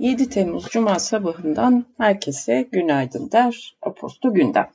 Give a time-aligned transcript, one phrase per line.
[0.00, 4.70] 7 Temmuz Cuma sabahından herkese günaydın der Aposto Gündem.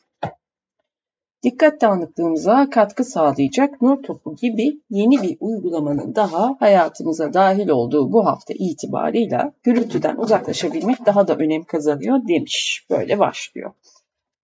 [1.43, 8.25] Dikkat dağınıklığımıza katkı sağlayacak Nur Topu gibi yeni bir uygulamanın daha hayatımıza dahil olduğu bu
[8.25, 12.85] hafta itibarıyla gürültüden uzaklaşabilmek daha da önem kazanıyor demiş.
[12.89, 13.71] Böyle başlıyor.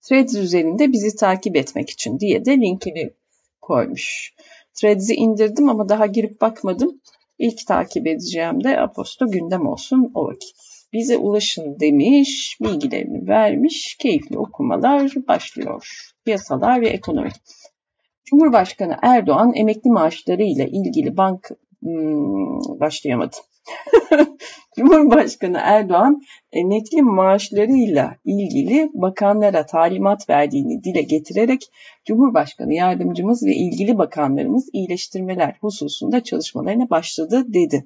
[0.02, 3.13] Threads üzerinde bizi takip etmek için diye de linkini
[3.61, 4.34] koymuş.
[4.73, 7.02] Threads'i indirdim ama daha girip bakmadım.
[7.39, 10.70] İlk takip edeceğim de Aposto gündem olsun o vakit.
[10.93, 16.11] Bize ulaşın demiş, bilgilerini vermiş, keyifli okumalar başlıyor.
[16.25, 17.31] Piyasalar ve ekonomi.
[18.25, 21.49] Cumhurbaşkanı Erdoğan emekli maaşları ile ilgili bank
[21.81, 23.35] hmm, başlayamadı.
[24.77, 26.21] Cumhurbaşkanı Erdoğan
[26.52, 31.61] emekli maaşlarıyla ilgili bakanlara talimat verdiğini dile getirerek
[32.05, 37.85] Cumhurbaşkanı yardımcımız ve ilgili bakanlarımız iyileştirmeler hususunda çalışmalarına başladı dedi.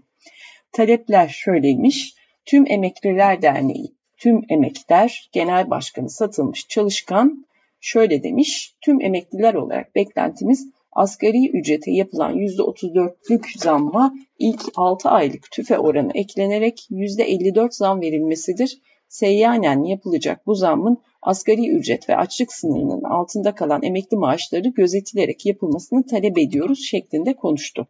[0.72, 2.16] Talepler şöyleymiş.
[2.46, 7.46] Tüm Emekliler Derneği, Tüm Emekler Genel Başkanı Satılmış Çalışkan
[7.80, 8.76] şöyle demiş.
[8.82, 16.88] Tüm emekliler olarak beklentimiz asgari ücrete yapılan %34'lük zamma ilk 6 aylık tüfe oranı eklenerek
[16.92, 18.82] %54 zam verilmesidir.
[19.08, 26.06] Seyyanen yapılacak bu zammın asgari ücret ve açlık sınırının altında kalan emekli maaşları gözetilerek yapılmasını
[26.06, 27.88] talep ediyoruz şeklinde konuştu.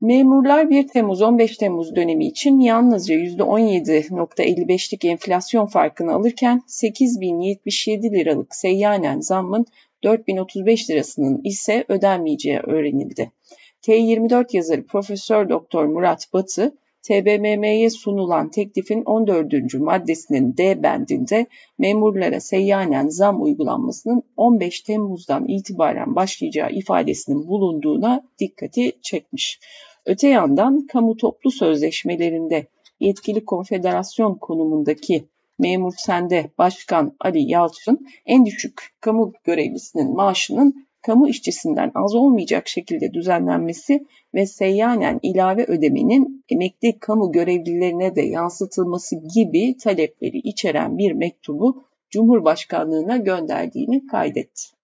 [0.00, 9.66] Memurlar 1 Temmuz-15 Temmuz dönemi için yalnızca %17.55'lik enflasyon farkını alırken 8.077 liralık seyyanen zammın
[10.04, 13.32] 4035 lirasının ise ödenmeyeceği öğrenildi.
[13.82, 19.74] T24 yazarı Profesör Doktor Murat Batı, TBMM'ye sunulan teklifin 14.
[19.74, 21.46] maddesinin D bendinde
[21.78, 29.60] memurlara seyyanen zam uygulanmasının 15 Temmuz'dan itibaren başlayacağı ifadesinin bulunduğuna dikkati çekmiş.
[30.06, 32.66] Öte yandan kamu toplu sözleşmelerinde
[33.00, 35.24] yetkili konfederasyon konumundaki
[35.58, 43.14] memur sende Başkan Ali Yalçın en düşük kamu görevlisinin maaşının kamu işçisinden az olmayacak şekilde
[43.14, 51.84] düzenlenmesi ve seyyanen ilave ödemenin emekli kamu görevlilerine de yansıtılması gibi talepleri içeren bir mektubu
[52.10, 54.75] Cumhurbaşkanlığına gönderdiğini kaydetti.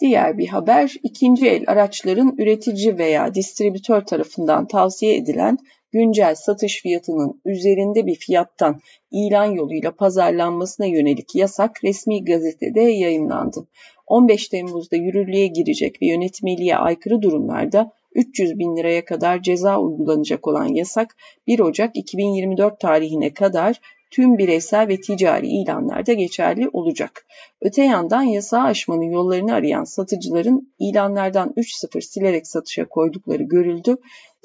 [0.00, 5.58] Diğer bir haber, ikinci el araçların üretici veya distribütör tarafından tavsiye edilen
[5.92, 13.66] güncel satış fiyatının üzerinde bir fiyattan ilan yoluyla pazarlanmasına yönelik yasak resmi gazetede yayınlandı.
[14.06, 20.74] 15 Temmuz'da yürürlüğe girecek ve yönetmeliğe aykırı durumlarda 300 bin liraya kadar ceza uygulanacak olan
[20.74, 21.16] yasak
[21.46, 23.80] 1 Ocak 2024 tarihine kadar
[24.10, 27.26] tüm bireysel ve ticari ilanlarda geçerli olacak.
[27.60, 33.96] Öte yandan yasağı aşmanın yollarını arayan satıcıların ilanlardan 3-0 silerek satışa koydukları görüldü.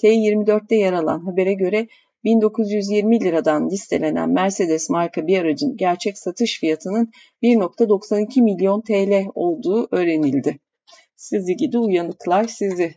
[0.03, 1.87] T24'te yer alan habere göre
[2.23, 7.11] 1920 liradan listelenen Mercedes marka bir aracın gerçek satış fiyatının
[7.43, 10.59] 1.92 milyon TL olduğu öğrenildi.
[11.15, 12.95] Sizi gidi uyanıklar sizi.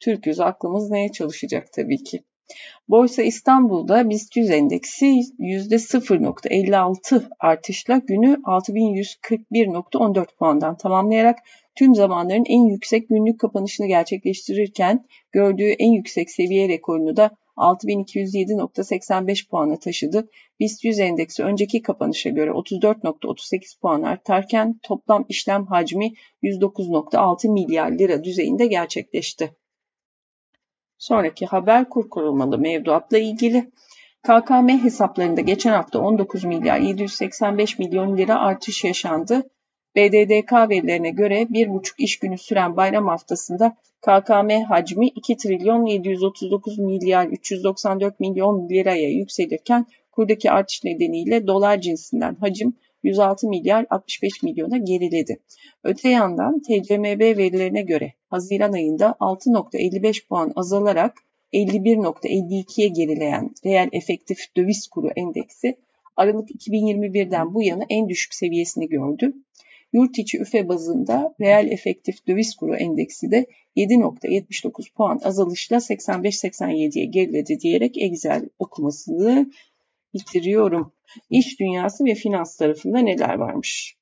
[0.00, 2.22] Türküz aklımız neye çalışacak tabii ki.
[2.88, 5.06] Borsa İstanbul'da BIST 100 endeksi
[5.38, 11.38] %0.56 artışla günü 6141.14 puandan tamamlayarak
[11.74, 19.78] tüm zamanların en yüksek günlük kapanışını gerçekleştirirken gördüğü en yüksek seviye rekorunu da 6207.85 puana
[19.78, 20.28] taşıdı.
[20.60, 26.12] BIST 100 endeksi önceki kapanışa göre 34.38 puan artarken toplam işlem hacmi
[26.42, 29.50] 109.6 milyar lira düzeyinde gerçekleşti.
[31.00, 33.70] Sonraki haber kur korumalı mevduatla ilgili.
[34.22, 39.42] KKM hesaplarında geçen hafta 19 milyar 785 milyon lira artış yaşandı.
[39.96, 47.26] BDDK verilerine göre 1,5 iş günü süren bayram haftasında KKM hacmi 2 trilyon 739 milyar
[47.26, 55.40] 394 milyon liraya yükselirken kurdaki artış nedeniyle dolar cinsinden hacim 106 milyar 65 milyona geriledi.
[55.84, 61.14] Öte yandan TCMB verilerine göre Haziran ayında 6.55 puan azalarak
[61.52, 65.76] 51.52'ye gerileyen reel efektif döviz kuru endeksi
[66.16, 69.32] Aralık 2021'den bu yana en düşük seviyesini gördü.
[69.92, 77.60] Yurt içi üfe bazında reel efektif döviz kuru endeksi de 7.79 puan azalışla 85-87'ye geriledi
[77.60, 79.50] diyerek Excel okumasını
[80.14, 80.92] bitiriyorum.
[81.30, 83.96] İş dünyası ve finans tarafında neler varmış?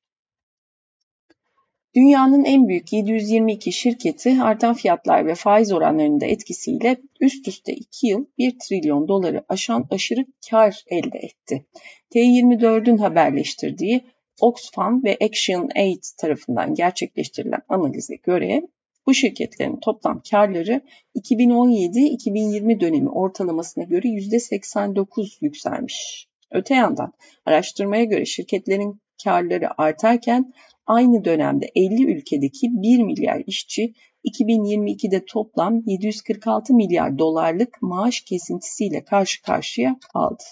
[1.95, 8.07] Dünyanın en büyük 722 şirketi artan fiyatlar ve faiz oranlarının da etkisiyle üst üste 2
[8.07, 11.67] yıl 1 trilyon doları aşan aşırı kar elde etti.
[12.15, 14.05] T24'ün haberleştirdiği
[14.41, 18.63] Oxfam ve Action Aid tarafından gerçekleştirilen analize göre
[19.09, 20.81] Bu şirketlerin toplam karları
[21.15, 26.29] 2017-2020 dönemi ortalamasına göre %89 yükselmiş.
[26.51, 27.13] Öte yandan
[27.47, 30.53] araştırmaya göre şirketlerin karları artarken
[30.87, 33.95] aynı dönemde 50 ülkedeki 1 milyar işçi
[34.25, 40.43] 2022'de toplam 746 milyar dolarlık maaş kesintisiyle karşı karşıya kaldı.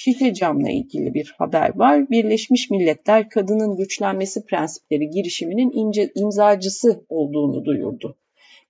[0.00, 2.10] Şişe camla ilgili bir haber var.
[2.10, 8.16] Birleşmiş Milletler Kadının Güçlenmesi Prensipleri girişiminin ince, imzacısı olduğunu duyurdu.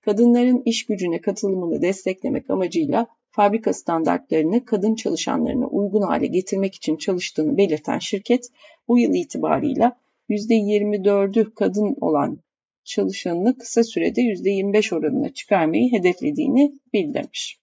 [0.01, 7.57] Kadınların iş gücüne katılımını desteklemek amacıyla fabrika standartlarını kadın çalışanlarına uygun hale getirmek için çalıştığını
[7.57, 8.49] belirten şirket
[8.87, 9.97] bu yıl itibarıyla
[10.29, 12.39] %24'ü kadın olan
[12.83, 17.59] çalışanını kısa sürede %25 oranına çıkarmayı hedeflediğini bildirmiş.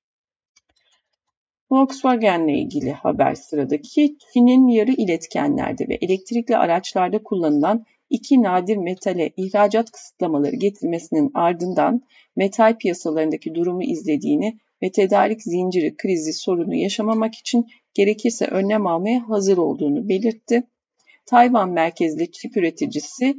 [1.70, 9.90] Volkswagen'le ilgili haber sıradaki Çin'in yarı iletkenlerde ve elektrikli araçlarda kullanılan iki nadir metale ihracat
[9.90, 12.02] kısıtlamaları getirmesinin ardından
[12.36, 19.56] metal piyasalarındaki durumu izlediğini ve tedarik zinciri krizi sorunu yaşamamak için gerekirse önlem almaya hazır
[19.56, 20.62] olduğunu belirtti.
[21.26, 23.36] Tayvan merkezli çip üreticisi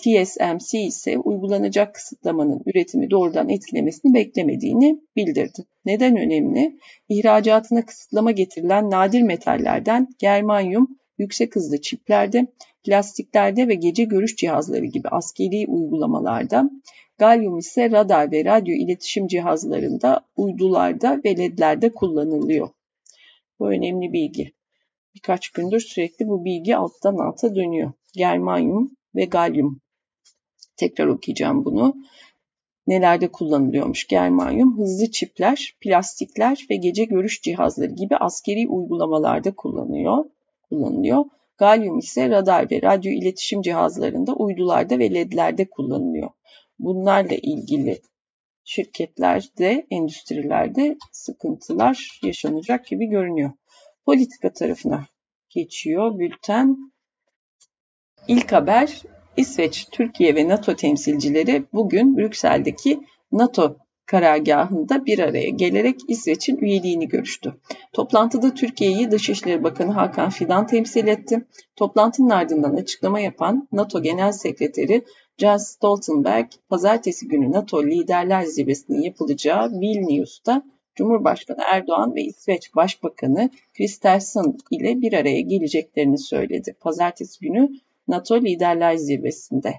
[0.00, 5.64] TSMC ise uygulanacak kısıtlamanın üretimi doğrudan etkilemesini beklemediğini bildirdi.
[5.84, 6.78] Neden önemli?
[7.08, 10.88] İhracatına kısıtlama getirilen nadir metallerden germanyum
[11.18, 12.46] yüksek hızlı çiplerde,
[12.84, 16.70] plastiklerde ve gece görüş cihazları gibi askeri uygulamalarda,
[17.18, 22.68] galyum ise radar ve radyo iletişim cihazlarında, uydularda ve ledlerde kullanılıyor.
[23.58, 24.52] Bu önemli bilgi.
[25.14, 27.92] Birkaç gündür sürekli bu bilgi alttan alta dönüyor.
[28.14, 29.80] Germanyum ve galyum
[30.80, 31.96] Tekrar okuyacağım bunu.
[32.86, 34.78] Nelerde kullanılıyormuş germanyum?
[34.78, 40.24] Hızlı çipler, plastikler ve gece görüş cihazları gibi askeri uygulamalarda kullanılıyor.
[40.68, 41.24] kullanılıyor.
[41.58, 46.30] Galyum ise radar ve radyo iletişim cihazlarında, uydularda ve ledlerde kullanılıyor.
[46.78, 48.00] Bunlarla ilgili
[48.64, 53.50] şirketlerde, endüstrilerde sıkıntılar yaşanacak gibi görünüyor.
[54.06, 55.06] Politika tarafına
[55.50, 56.92] geçiyor bülten.
[58.28, 59.02] İlk haber
[59.40, 63.00] İsveç, Türkiye ve NATO temsilcileri bugün Brüksel'deki
[63.32, 63.76] NATO
[64.06, 67.54] karargahında bir araya gelerek İsveç'in üyeliğini görüştü.
[67.92, 71.46] Toplantıda Türkiye'yi Dışişleri Bakanı Hakan Fidan temsil etti.
[71.76, 75.04] Toplantının ardından açıklama yapan NATO Genel Sekreteri
[75.38, 80.62] Jens Stoltenberg, pazartesi günü NATO Liderler Zirvesi'nin yapılacağı Vilnius'ta
[80.94, 86.76] Cumhurbaşkanı Erdoğan ve İsveç Başbakanı Kristersson ile bir araya geleceklerini söyledi.
[86.80, 87.68] Pazartesi günü
[88.10, 89.74] NATO Liderler Zirvesi'nde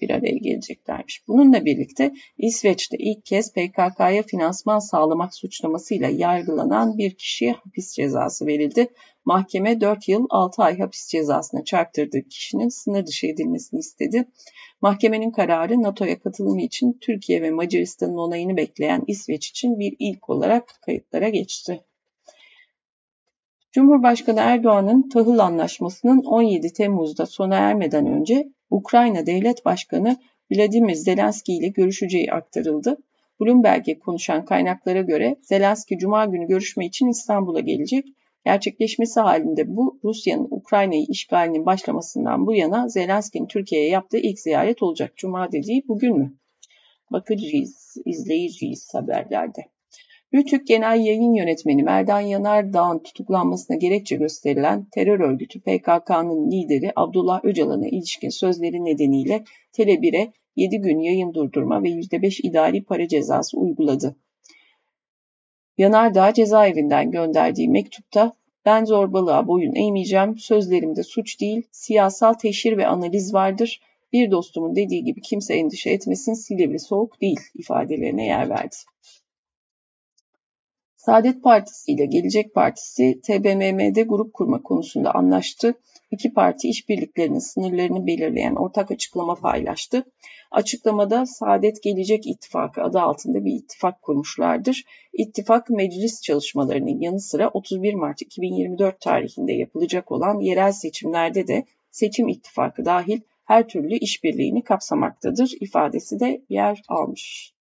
[0.00, 1.28] bir araya geleceklermiş.
[1.28, 8.88] Bununla birlikte İsveç'te ilk kez PKK'ya finansman sağlamak suçlamasıyla yargılanan bir kişiye hapis cezası verildi.
[9.24, 14.28] Mahkeme 4 yıl 6 ay hapis cezasına çarptırdığı kişinin sınır dışı edilmesini istedi.
[14.82, 20.74] Mahkemenin kararı NATO'ya katılımı için Türkiye ve Macaristan'ın onayını bekleyen İsveç için bir ilk olarak
[20.82, 21.84] kayıtlara geçti.
[23.72, 30.16] Cumhurbaşkanı Erdoğan'ın tahıl anlaşmasının 17 Temmuz'da sona ermeden önce Ukrayna Devlet Başkanı
[30.52, 32.96] Vladimir Zelenski ile görüşeceği aktarıldı.
[33.40, 38.04] Bloomberg'e konuşan kaynaklara göre Zelenski Cuma günü görüşme için İstanbul'a gelecek.
[38.44, 45.16] Gerçekleşmesi halinde bu Rusya'nın Ukrayna'yı işgalinin başlamasından bu yana Zelenski'nin Türkiye'ye yaptığı ilk ziyaret olacak.
[45.16, 46.34] Cuma dediği bugün mü?
[47.12, 49.60] Bakacağız, izleyeceğiz haberlerde.
[50.34, 57.88] Rütük Genel Yayın Yönetmeni Merdan Yanardağ'ın tutuklanmasına gerekçe gösterilen terör örgütü PKK'nın lideri Abdullah Öcalan'a
[57.88, 64.16] ilişkin sözleri nedeniyle Tele1'e 7 gün yayın durdurma ve %5 idari para cezası uyguladı.
[65.78, 68.32] Yanardağ cezaevinden gönderdiği mektupta
[68.64, 73.80] ben zorbalığa boyun eğmeyeceğim, sözlerimde suç değil, siyasal teşhir ve analiz vardır.
[74.12, 78.76] Bir dostumun dediği gibi kimse endişe etmesin, Silivri soğuk değil ifadelerine yer verdi.
[81.06, 85.74] Saadet Partisi ile Gelecek Partisi TBMM'de grup kurma konusunda anlaştı.
[86.10, 90.04] İki parti işbirliklerinin sınırlarını belirleyen ortak açıklama paylaştı.
[90.50, 94.84] Açıklamada Saadet Gelecek İttifakı adı altında bir ittifak kurmuşlardır.
[95.12, 102.28] İttifak meclis çalışmalarının yanı sıra 31 Mart 2024 tarihinde yapılacak olan yerel seçimlerde de seçim
[102.28, 107.52] ittifakı dahil her türlü işbirliğini kapsamaktadır ifadesi de yer almış.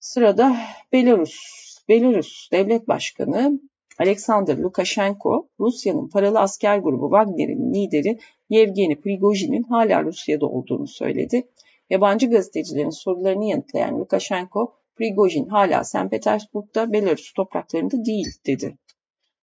[0.00, 0.56] Sırada
[0.92, 3.60] Belarus Belarus Devlet Başkanı
[3.98, 11.48] Alexander Lukashenko, Rusya'nın paralı asker grubu Wagner'in lideri Yevgeni Prigojin'in hala Rusya'da olduğunu söyledi.
[11.90, 16.10] Yabancı gazetecilerin sorularını yanıtlayan Lukashenko, Prigojin hala St.
[16.10, 18.78] Petersburg'da, Belarus topraklarında değil dedi.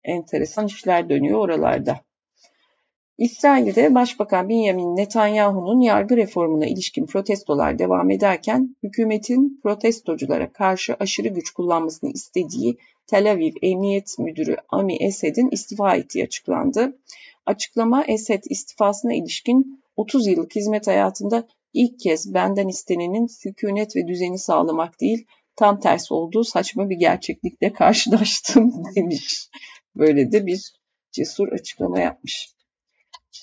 [0.05, 2.01] Enteresan işler dönüyor oralarda.
[3.19, 11.51] İsrail'de Başbakan Benjamin Netanyahu'nun yargı reformuna ilişkin protestolar devam ederken hükümetin protestoculara karşı aşırı güç
[11.51, 16.99] kullanmasını istediği Tel Aviv Emniyet Müdürü Ami Esed'in istifa ettiği açıklandı.
[17.47, 24.39] Açıklama Esed istifasına ilişkin 30 yıllık hizmet hayatında ilk kez benden istenenin sükunet ve düzeni
[24.39, 29.49] sağlamak değil, tam tersi olduğu saçma bir gerçeklikle karşılaştım demiş.
[29.97, 30.73] Böyle de bir
[31.13, 32.56] cesur açıklama yapmış.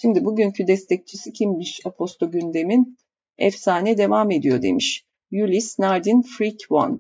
[0.02, 2.98] Şimdi bugünkü destekçisi kimmiş Aposto gündemin?
[3.38, 5.06] Efsane devam ediyor demiş.
[5.32, 6.98] Yulis Nardin Freak One.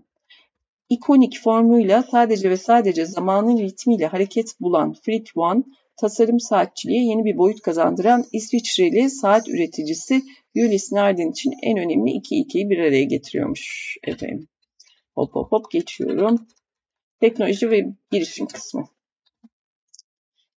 [0.90, 5.64] İkonik formuyla sadece ve sadece zamanın ritmiyle hareket bulan Freak One,
[5.98, 10.22] tasarım saatçiliğe yeni bir boyut kazandıran İsviçreli saat üreticisi
[10.56, 14.48] Yulis Nardin için en önemli iki ikiyi bir araya getiriyormuş efendim.
[15.16, 16.48] Hop hop hop geçiyorum.
[17.20, 18.88] Teknoloji ve girişim kısmı.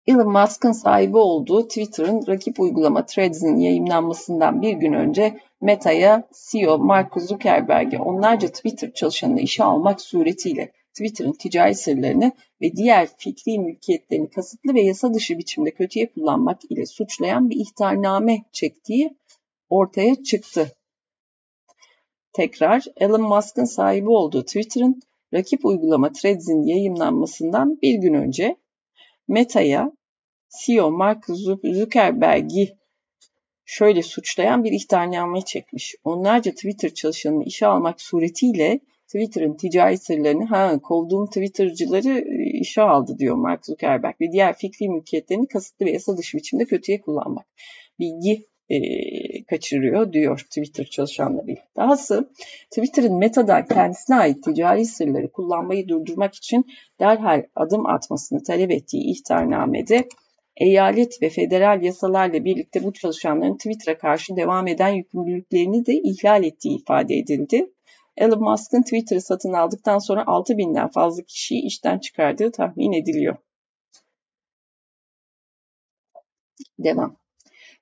[0.06, 7.22] Elon Musk'ın sahibi olduğu Twitter'ın rakip uygulama Threads'in yayınlanmasından bir gün önce Meta'ya CEO Mark
[7.22, 12.32] Zuckerberg'e onlarca Twitter çalışanını işe almak suretiyle Twitter'ın ticari sırlarını
[12.62, 18.44] ve diğer fikri mülkiyetlerini kasıtlı ve yasa dışı biçimde kötüye kullanmak ile suçlayan bir ihtarname
[18.52, 19.16] çektiği
[19.68, 20.72] ortaya çıktı.
[22.32, 25.02] Tekrar Elon Musk'ın sahibi olduğu Twitter'ın
[25.34, 28.56] rakip uygulama Threads'in yayınlanmasından bir gün önce
[29.28, 29.95] Meta'ya
[30.48, 31.24] CEO Mark
[31.64, 32.76] Zuckerberg'i
[33.64, 35.94] şöyle suçlayan bir ihtarname çekmiş.
[36.04, 42.24] Onlarca Twitter çalışanını işe almak suretiyle Twitter'ın ticari sırlarını ha kovduğum Twitter'cıları
[42.60, 47.00] işe aldı diyor Mark Zuckerberg ve diğer fikri mülkiyetlerini kasıtlı ve yasa dışı biçimde kötüye
[47.00, 47.46] kullanmak.
[47.98, 48.78] Bilgi e,
[49.44, 51.56] kaçırıyor diyor Twitter çalışanları.
[51.76, 52.30] Dahası
[52.70, 56.64] Twitter'ın Meta'dan kendisine ait ticari sırları kullanmayı durdurmak için
[57.00, 60.08] derhal adım atmasını talep ettiği ihtarnamede
[60.56, 66.78] eyalet ve federal yasalarla birlikte bu çalışanların Twitter'a karşı devam eden yükümlülüklerini de ihlal ettiği
[66.80, 67.72] ifade edildi.
[68.16, 73.36] Elon Musk'ın Twitter'ı satın aldıktan sonra 6 binden fazla kişiyi işten çıkardığı tahmin ediliyor.
[76.78, 77.16] Devam.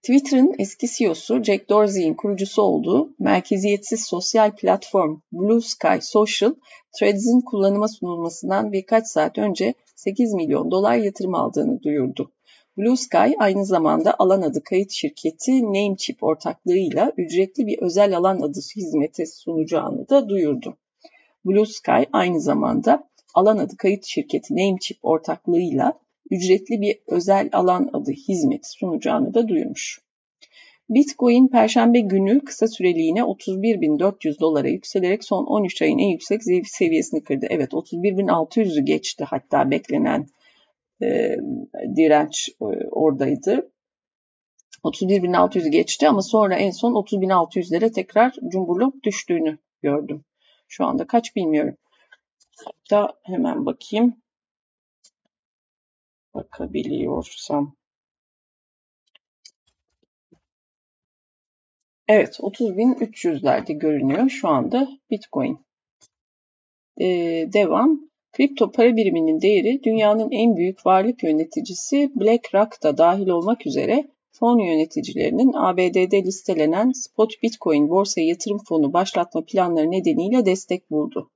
[0.02, 6.54] Twitter'ın eski CEO'su Jack Dorsey'in kurucusu olduğu merkeziyetsiz sosyal platform Blue Sky Social,
[6.98, 12.33] Threads'in kullanıma sunulmasından birkaç saat önce 8 milyon dolar yatırım aldığını duyurdu.
[12.78, 18.60] Blue Sky aynı zamanda alan adı kayıt şirketi Namecheap ortaklığıyla ücretli bir özel alan adı
[18.76, 20.76] hizmeti sunacağını da duyurdu.
[21.44, 26.00] Blue Sky aynı zamanda alan adı kayıt şirketi Namecheap ortaklığıyla
[26.30, 30.00] ücretli bir özel alan adı hizmeti sunacağını da duyurmuş.
[30.90, 37.46] Bitcoin perşembe günü kısa süreliğine 31.400 dolara yükselerek son 13 ayın en yüksek seviyesini kırdı.
[37.50, 40.26] Evet 31.600'ü geçti hatta beklenen
[41.04, 41.36] e,
[41.96, 43.70] direnç e, oradaydı.
[44.84, 50.24] 31.600'ü geçti ama sonra en son 30.600'lere tekrar cumburlop düştüğünü gördüm.
[50.68, 51.76] Şu anda kaç bilmiyorum.
[52.64, 54.16] Hatta hemen bakayım.
[56.34, 57.76] Bakabiliyorsam.
[62.08, 65.66] Evet 30.300'lerde görünüyor şu anda Bitcoin.
[67.00, 67.04] Ee,
[67.52, 68.00] devam.
[68.36, 74.58] Kripto para biriminin değeri dünyanın en büyük varlık yöneticisi BlackRock da dahil olmak üzere fon
[74.58, 81.30] yöneticilerinin ABD'de listelenen Spot Bitcoin borsa yatırım fonu başlatma planları nedeniyle destek buldu.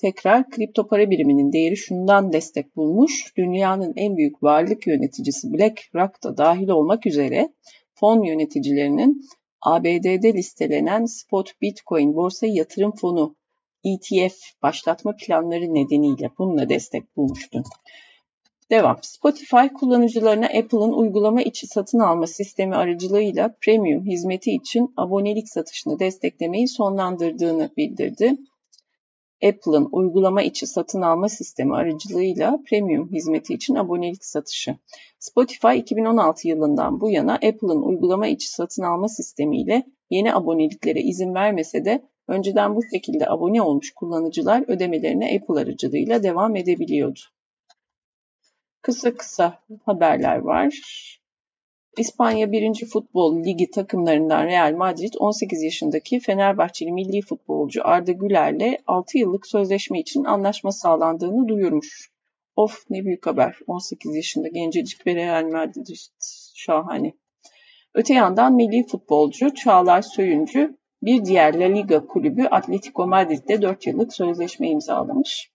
[0.00, 3.32] Tekrar kripto para biriminin değeri şundan destek bulmuş.
[3.36, 7.52] Dünyanın en büyük varlık yöneticisi BlackRock da dahil olmak üzere
[7.94, 9.22] fon yöneticilerinin
[9.62, 13.36] ABD'de listelenen Spot Bitcoin borsa yatırım fonu
[13.84, 17.62] ETF başlatma planları nedeniyle bununla destek bulmuştu.
[18.70, 18.98] Devam.
[19.02, 26.68] Spotify kullanıcılarına Apple'ın uygulama içi satın alma sistemi aracılığıyla premium hizmeti için abonelik satışını desteklemeyi
[26.68, 28.36] sonlandırdığını bildirdi.
[29.44, 34.76] Apple'ın uygulama içi satın alma sistemi aracılığıyla premium hizmeti için abonelik satışı.
[35.18, 41.84] Spotify 2016 yılından bu yana Apple'ın uygulama içi satın alma sistemiyle yeni aboneliklere izin vermese
[41.84, 47.20] de önceden bu şekilde abone olmuş kullanıcılar ödemelerine Apple aracılığıyla devam edebiliyordu.
[48.82, 50.74] Kısa kısa haberler var.
[51.98, 52.86] İspanya 1.
[52.86, 60.00] Futbol Ligi takımlarından Real Madrid 18 yaşındaki Fenerbahçeli milli futbolcu Arda Güler'le 6 yıllık sözleşme
[60.00, 62.10] için anlaşma sağlandığını duyurmuş.
[62.56, 63.58] Of ne büyük haber.
[63.66, 65.86] 18 yaşında gencecik bir Real Madrid
[66.54, 67.12] şahane.
[67.94, 74.12] Öte yandan milli futbolcu Çağlar Söyüncü bir diğer La Liga kulübü Atletico Madrid'de 4 yıllık
[74.14, 75.50] sözleşme imzalamış.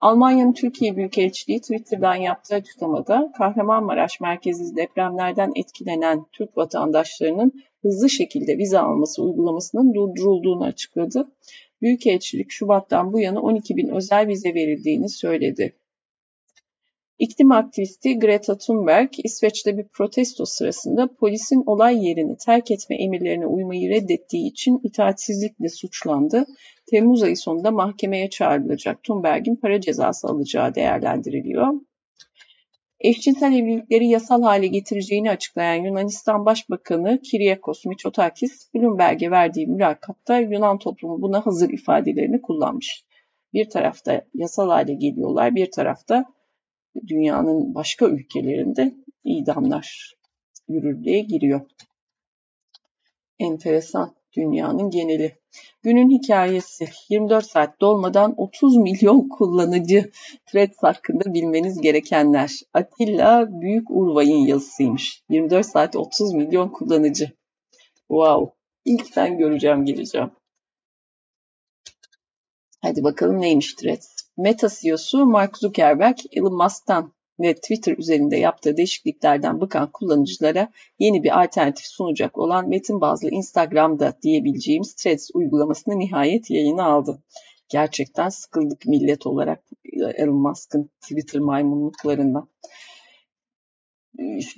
[0.00, 8.78] Almanya'nın Türkiye Büyükelçiliği Twitter'dan yaptığı açıklamada Kahramanmaraş merkezli depremlerden etkilenen Türk vatandaşlarının hızlı şekilde vize
[8.78, 11.32] alması uygulamasının durdurulduğunu açıkladı.
[11.82, 15.76] Büyükelçilik Şubat'tan bu yana 12 bin özel vize verildiğini söyledi.
[17.22, 23.90] İklim aktivisti Greta Thunberg, İsveç'te bir protesto sırasında polisin olay yerini terk etme emirlerine uymayı
[23.90, 26.46] reddettiği için itaatsizlikle suçlandı.
[26.90, 31.72] Temmuz ayı sonunda mahkemeye çağrılacak Thunberg'in para cezası alacağı değerlendiriliyor.
[33.00, 41.22] Eşcinsel evlilikleri yasal hale getireceğini açıklayan Yunanistan Başbakanı Kyriakos Mitsotakis, Bloomberg'e verdiği mülakatta Yunan toplumu
[41.22, 43.04] buna hazır ifadelerini kullanmış.
[43.54, 46.24] Bir tarafta yasal hale geliyorlar, bir tarafta
[47.06, 48.94] dünyanın başka ülkelerinde
[49.24, 50.16] idamlar
[50.68, 51.60] yürürlüğe giriyor.
[53.38, 55.38] Enteresan dünyanın geneli.
[55.82, 60.10] Günün hikayesi 24 saat dolmadan 30 milyon kullanıcı
[60.46, 62.50] Threads hakkında bilmeniz gerekenler.
[62.74, 65.22] Atilla Büyük Urvay'ın yazısıymış.
[65.28, 67.32] 24 saat 30 milyon kullanıcı.
[68.08, 68.54] Wow.
[68.84, 70.30] İlk ben göreceğim geleceğim.
[72.80, 74.21] Hadi bakalım neymiş Threads.
[74.36, 81.42] Meta CEO'su Mark Zuckerberg, Elon Musk'tan ve Twitter üzerinde yaptığı değişikliklerden bıkan kullanıcılara yeni bir
[81.42, 87.22] alternatif sunacak olan metin bazlı Instagram'da diyebileceğimiz Threads uygulamasını nihayet yayına aldı.
[87.68, 89.64] Gerçekten sıkıldık millet olarak
[90.14, 92.48] Elon Musk'ın Twitter maymunluklarından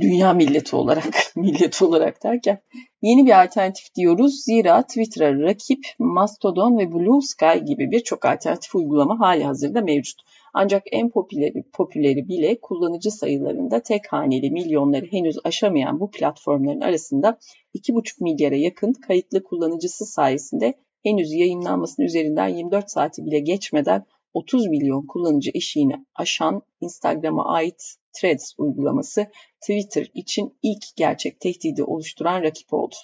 [0.01, 2.61] dünya milleti olarak, millet olarak derken
[3.03, 4.45] yeni bir alternatif diyoruz.
[4.45, 10.21] Zira Twitter'a rakip Mastodon ve Blue Sky gibi birçok alternatif uygulama hali hazırda mevcut.
[10.55, 17.39] Ancak en popüleri, popüleri bile kullanıcı sayılarında tek haneli milyonları henüz aşamayan bu platformların arasında
[17.75, 25.07] 2,5 milyara yakın kayıtlı kullanıcısı sayesinde henüz yayınlanmasının üzerinden 24 saati bile geçmeden 30 milyon
[25.07, 29.27] kullanıcı eşiğini aşan Instagram'a ait Threads uygulaması
[29.61, 32.95] Twitter için ilk gerçek tehdidi oluşturan rakip oldu.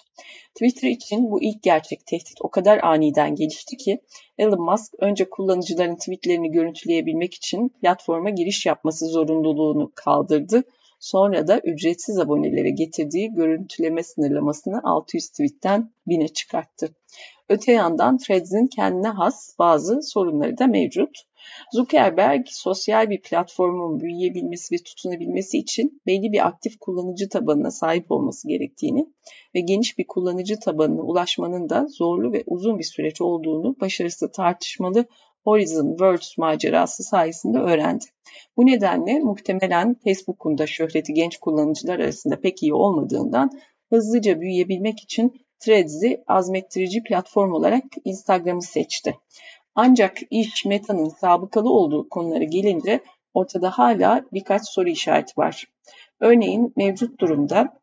[0.54, 4.00] Twitter için bu ilk gerçek tehdit o kadar aniden gelişti ki
[4.38, 10.62] Elon Musk önce kullanıcıların tweetlerini görüntüleyebilmek için platforma giriş yapması zorunluluğunu kaldırdı.
[11.00, 16.94] Sonra da ücretsiz abonelere getirdiği görüntüleme sınırlamasını 600 tweetten 1000'e çıkarttı.
[17.48, 21.10] Öte yandan Threads'in kendine has bazı sorunları da mevcut.
[21.72, 28.48] Zuckerberg sosyal bir platformun büyüyebilmesi ve tutunabilmesi için belli bir aktif kullanıcı tabanına sahip olması
[28.48, 29.06] gerektiğini
[29.54, 35.06] ve geniş bir kullanıcı tabanına ulaşmanın da zorlu ve uzun bir süreç olduğunu başarısı tartışmalı
[35.44, 38.04] Horizon Worlds macerası sayesinde öğrendi.
[38.56, 43.50] Bu nedenle muhtemelen Facebook'un da şöhreti genç kullanıcılar arasında pek iyi olmadığından
[43.90, 49.16] hızlıca büyüyebilmek için Threads'i azmettirici platform olarak Instagram'ı seçti.
[49.74, 53.00] Ancak iş Meta'nın sabıkalı olduğu konulara gelince
[53.34, 55.64] ortada hala birkaç soru işareti var.
[56.20, 57.80] Örneğin mevcut durumda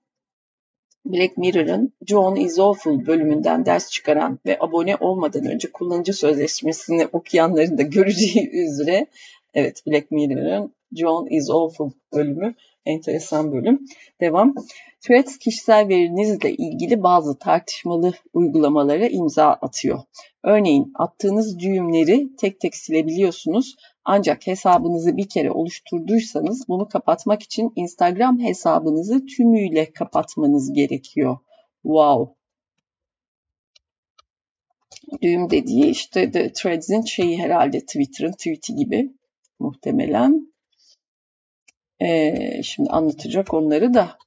[1.06, 7.78] Black Mirror'ın John is Awful bölümünden ders çıkaran ve abone olmadan önce kullanıcı sözleşmesini okuyanların
[7.78, 9.08] da göreceği üzere
[9.54, 12.56] evet Black Mirror'ın John is Awful bölümü
[12.88, 13.86] enteresan bölüm.
[14.22, 14.56] Devam.
[15.02, 20.00] Threads kişisel verinizle ilgili bazı tartışmalı uygulamalara imza atıyor.
[20.44, 28.40] Örneğin attığınız düğümleri tek tek silebiliyorsunuz ancak hesabınızı bir kere oluşturduysanız bunu kapatmak için Instagram
[28.40, 31.38] hesabınızı tümüyle kapatmanız gerekiyor.
[31.84, 32.38] Wow.
[35.22, 39.14] Düğüm dediği işte de Threads'in şeyi herhalde Twitter'ın tweet'i gibi
[39.60, 40.54] muhtemelen.
[42.02, 44.18] Ee, şimdi anlatacak onları da.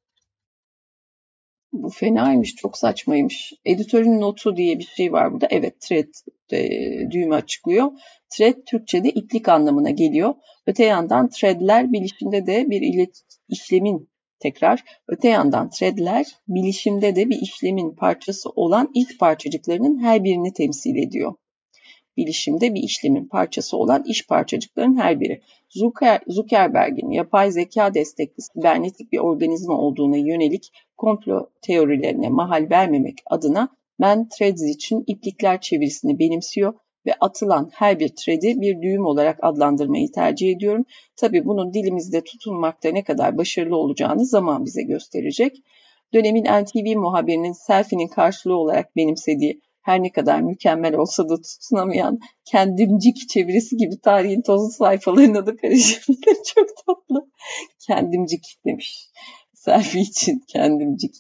[1.73, 3.53] Bu fenaymış, çok saçmaymış.
[3.65, 5.49] Editörün notu diye bir şey var burada.
[5.51, 6.09] Evet, thread
[6.53, 7.93] e, düğümü açıklıyor.
[8.31, 10.35] Thread Türkçe'de iplik anlamına geliyor.
[10.67, 14.85] Öte yandan threadler bilişimde de bir ilet işlemin tekrar.
[15.09, 21.35] Öte yandan threadler bilişimde de bir işlemin parçası olan ilk parçacıklarının her birini temsil ediyor
[22.17, 25.41] bilişimde bir işlemin parçası olan iş parçacıkların her biri.
[25.69, 33.69] Zucker, Zuckerberg'in yapay zeka destekli sibernetik bir organizma olduğuna yönelik komplo teorilerine mahal vermemek adına
[33.99, 36.75] Man Threads için iplikler çevirisini benimsiyor
[37.07, 40.85] ve atılan her bir thread'i bir düğüm olarak adlandırmayı tercih ediyorum.
[41.17, 45.63] Tabi bunun dilimizde tutulmakta ne kadar başarılı olacağını zaman bize gösterecek.
[46.15, 53.29] Dönemin NTV muhabirinin selfie'nin karşılığı olarak benimsediği her ne kadar mükemmel olsa da tutunamayan kendimcik
[53.29, 56.37] çevirisi gibi tarihin tozlu sayfalarına da karışabilir.
[56.55, 57.31] Çok tatlı.
[57.87, 59.11] Kendimcik demiş.
[59.55, 61.15] Selfie için kendimcik.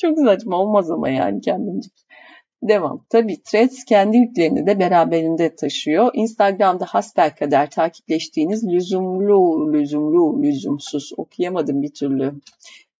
[0.00, 1.92] Çok saçma olmaz ama yani kendimcik.
[2.62, 3.06] Devam.
[3.10, 6.10] Tabii Threads kendi yüklerini de beraberinde taşıyor.
[6.14, 12.34] Instagram'da hasbelkader takipleştiğiniz lüzumlu, lüzumlu, lüzumsuz okuyamadım bir türlü.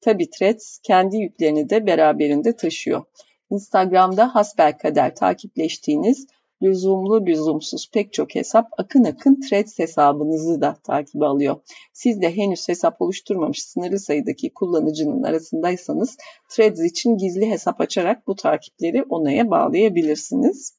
[0.00, 3.04] Tabii Threads kendi yüklerini de beraberinde taşıyor.
[3.50, 6.26] Instagram'da hasbelkader takipleştiğiniz
[6.62, 11.56] lüzumlu lüzumsuz pek çok hesap akın akın Threads hesabınızı da takibe alıyor.
[11.92, 16.16] Siz de henüz hesap oluşturmamış sınırlı sayıdaki kullanıcının arasındaysanız
[16.50, 20.76] Threads için gizli hesap açarak bu takipleri onaya bağlayabilirsiniz.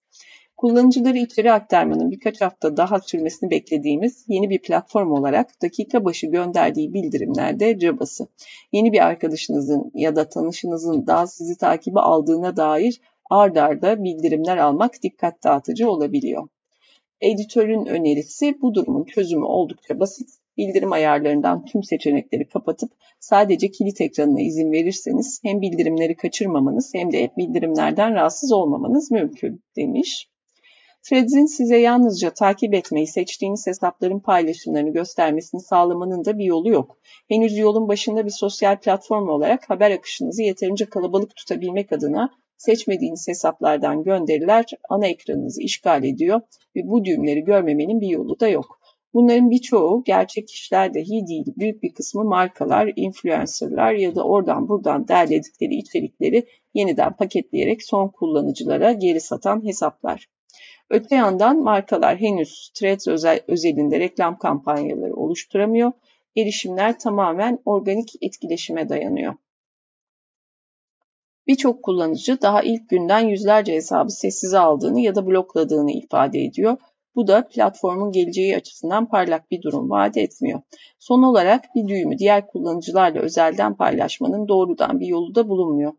[0.57, 6.93] Kullanıcıları içeri aktarmanın birkaç hafta daha sürmesini beklediğimiz yeni bir platform olarak dakika başı gönderdiği
[6.93, 8.27] bildirimlerde cabası.
[8.71, 15.03] Yeni bir arkadaşınızın ya da tanışınızın daha sizi takibe aldığına dair ard arda bildirimler almak
[15.03, 16.47] dikkat dağıtıcı olabiliyor.
[17.21, 20.29] Editörün önerisi bu durumun çözümü oldukça basit.
[20.57, 27.29] Bildirim ayarlarından tüm seçenekleri kapatıp sadece kilit ekranına izin verirseniz hem bildirimleri kaçırmamanız hem de
[27.37, 30.29] bildirimlerden rahatsız olmamanız mümkün demiş.
[31.09, 36.97] Threads'in size yalnızca takip etmeyi seçtiğiniz hesapların paylaşımlarını göstermesini sağlamanın da bir yolu yok.
[37.27, 44.03] Henüz yolun başında bir sosyal platform olarak haber akışınızı yeterince kalabalık tutabilmek adına seçmediğiniz hesaplardan
[44.03, 46.41] gönderiler ana ekranınızı işgal ediyor
[46.75, 48.79] ve bu düğümleri görmemenin bir yolu da yok.
[49.13, 51.53] Bunların birçoğu gerçek kişiler dahi değil.
[51.57, 58.91] Büyük bir kısmı markalar, influencerlar ya da oradan buradan derledikleri içerikleri yeniden paketleyerek son kullanıcılara
[58.91, 60.27] geri satan hesaplar.
[60.89, 65.91] Öte yandan markalar henüz Threads özel, özelinde reklam kampanyaları oluşturamıyor.
[66.37, 69.33] Erişimler tamamen organik etkileşime dayanıyor.
[71.47, 76.77] Birçok kullanıcı daha ilk günden yüzlerce hesabı sessize aldığını ya da blokladığını ifade ediyor.
[77.15, 80.61] Bu da platformun geleceği açısından parlak bir durum vaat etmiyor.
[80.99, 85.93] Son olarak bir düğümü diğer kullanıcılarla özelden paylaşmanın doğrudan bir yolu da bulunmuyor.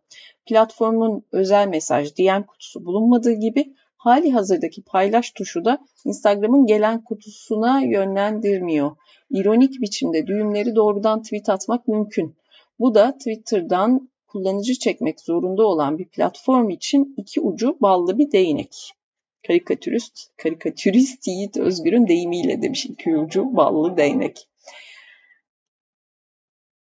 [0.46, 7.80] Platformun özel mesaj DM kutusu bulunmadığı gibi hali hazırdaki paylaş tuşu da Instagram'ın gelen kutusuna
[7.80, 8.96] yönlendirmiyor.
[9.30, 12.36] İronik biçimde düğümleri doğrudan tweet atmak mümkün.
[12.78, 18.92] Bu da Twitter'dan kullanıcı çekmek zorunda olan bir platform için iki ucu ballı bir değnek.
[19.46, 24.48] Karikatürist, karikatürist Yiğit Özgür'ün deyimiyle demiş iki ucu ballı değnek.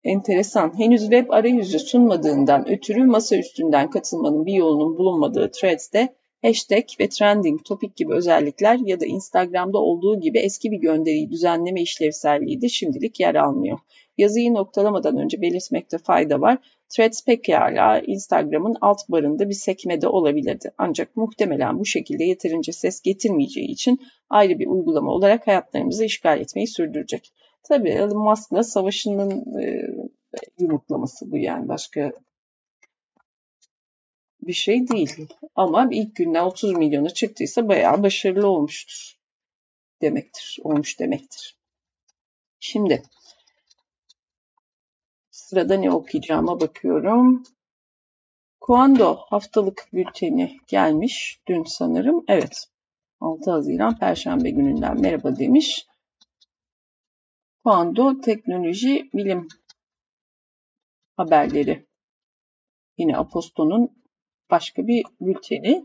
[0.05, 0.79] Enteresan.
[0.79, 7.65] Henüz web arayüzü sunmadığından ötürü masa üstünden katılmanın bir yolunun bulunmadığı Threads'te hashtag ve trending
[7.65, 13.21] topic gibi özellikler ya da Instagram'da olduğu gibi eski bir gönderiyi düzenleme işlevselliği de şimdilik
[13.21, 13.79] yer almıyor.
[14.19, 16.59] Yazıyı noktalamadan önce belirtmekte fayda var.
[16.89, 20.71] Threads pekala Instagram'ın alt barında bir sekmede olabilirdi.
[20.79, 24.01] Ancak muhtemelen bu şekilde yeterince ses getirmeyeceği için
[24.31, 27.33] ayrı bir uygulama olarak hayatlarımızı işgal etmeyi sürdürecek.
[27.63, 29.83] Tabii Elon Musk'la savaşının e,
[30.59, 32.13] yumurtlaması bu yani başka
[34.43, 35.29] bir şey değil.
[35.55, 39.17] Ama ilk günden 30 milyona çıktıysa bayağı başarılı olmuştur
[40.03, 40.59] demektir.
[40.63, 41.59] Olmuş demektir.
[42.61, 43.03] Şimdi
[45.51, 47.43] Sırada ne okuyacağıma bakıyorum.
[48.61, 52.25] Kuando haftalık bülteni gelmiş dün sanırım.
[52.29, 52.69] Evet
[53.21, 55.87] 6 Haziran Perşembe gününden merhaba demiş.
[57.65, 59.49] Kuando teknoloji bilim
[61.17, 61.87] haberleri.
[62.99, 64.00] Yine Aposto'nun
[64.51, 65.85] başka bir bülteni.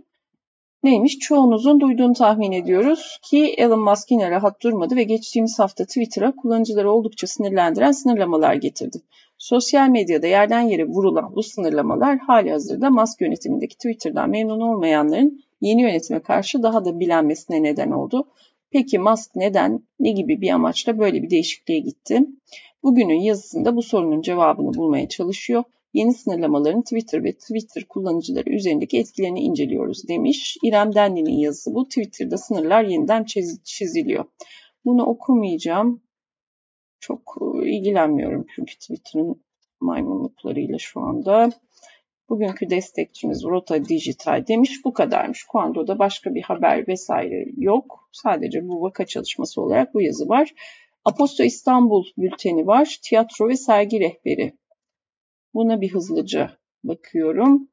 [0.84, 1.20] Neymiş?
[1.20, 6.92] Çoğunuzun duyduğunu tahmin ediyoruz ki Elon Musk yine rahat durmadı ve geçtiğimiz hafta Twitter'a kullanıcıları
[6.92, 9.02] oldukça sinirlendiren sınırlamalar getirdi.
[9.38, 15.82] Sosyal medyada yerden yere vurulan bu sınırlamalar hali hazırda Musk yönetimindeki Twitter'dan memnun olmayanların yeni
[15.82, 18.28] yönetime karşı daha da bilenmesine neden oldu.
[18.72, 22.22] Peki Musk neden, ne gibi bir amaçla böyle bir değişikliğe gitti?
[22.84, 25.64] Bugünün yazısında bu sorunun cevabını bulmaya çalışıyor.
[25.96, 30.58] Yeni sınırlamaların Twitter ve Twitter kullanıcıları üzerindeki etkilerini inceliyoruz demiş.
[30.64, 31.88] İrem Denli'nin yazısı bu.
[31.88, 33.26] Twitter'da sınırlar yeniden
[33.64, 34.26] çiziliyor.
[34.86, 36.02] Bunu okumayacağım.
[37.00, 39.44] Çok e, ilgilenmiyorum çünkü Twitter'ın
[39.82, 41.50] maymunluklarıyla şu anda.
[42.30, 45.44] Bugünkü destekçimiz Rota Digital demiş bu kadarmış.
[45.44, 48.10] Kuando'da başka bir haber vesaire yok.
[48.12, 50.54] Sadece bu vaka çalışması olarak bu yazı var.
[51.06, 53.00] Aposto İstanbul bülteni var.
[53.04, 54.54] Tiyatro ve sergi rehberi.
[55.56, 57.70] Buna bir hızlıca bakıyorum.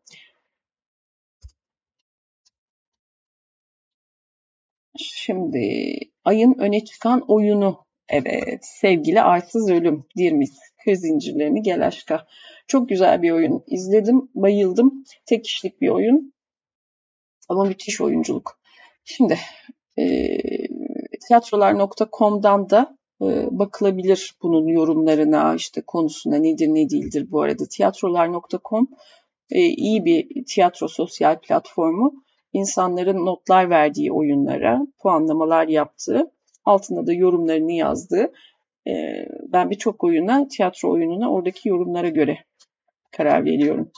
[4.98, 12.26] Şimdi ayın öne çıkan oyunu Evet, sevgili Arsız Ölüm, Dirmis, Kır Zincirlerini Gel Aşka.
[12.66, 13.64] Çok güzel bir oyun.
[13.66, 15.04] İzledim, bayıldım.
[15.26, 16.32] Tek kişilik bir oyun.
[17.48, 18.60] Ama müthiş oyunculuk.
[19.04, 19.38] Şimdi
[19.98, 20.38] e,
[21.28, 22.98] tiyatrolar.com'dan da
[23.50, 27.66] bakılabilir bunun yorumlarına, işte konusuna nedir ne değildir bu arada.
[27.66, 28.88] Tiyatrolar.com
[29.50, 32.14] e, iyi bir tiyatro sosyal platformu.
[32.52, 36.30] İnsanların notlar verdiği oyunlara, puanlamalar yaptığı,
[36.64, 38.32] altında da yorumlarını yazdığı.
[38.86, 38.92] E,
[39.52, 42.38] ben birçok oyuna, tiyatro oyununa oradaki yorumlara göre
[43.12, 43.90] karar veriyorum.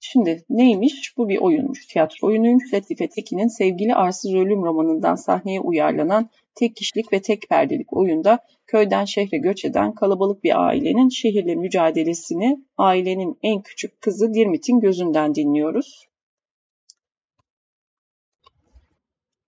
[0.00, 1.16] Şimdi neymiş?
[1.16, 1.86] Bu bir oyunmuş.
[1.86, 2.74] Tiyatro oyunuymuş.
[2.74, 9.04] Latife Tekin'in Sevgili Arsız Ölüm romanından sahneye uyarlanan tek kişilik ve tek perdelik oyunda köyden
[9.04, 16.08] şehre göç eden kalabalık bir ailenin şehirle mücadelesini ailenin en küçük kızı Dirmit'in gözünden dinliyoruz.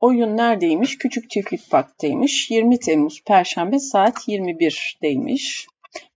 [0.01, 0.99] Oyun neredeymiş?
[0.99, 2.51] Küçük Çiftlik Park'taymış.
[2.51, 5.67] 20 Temmuz Perşembe saat 21'deymiş.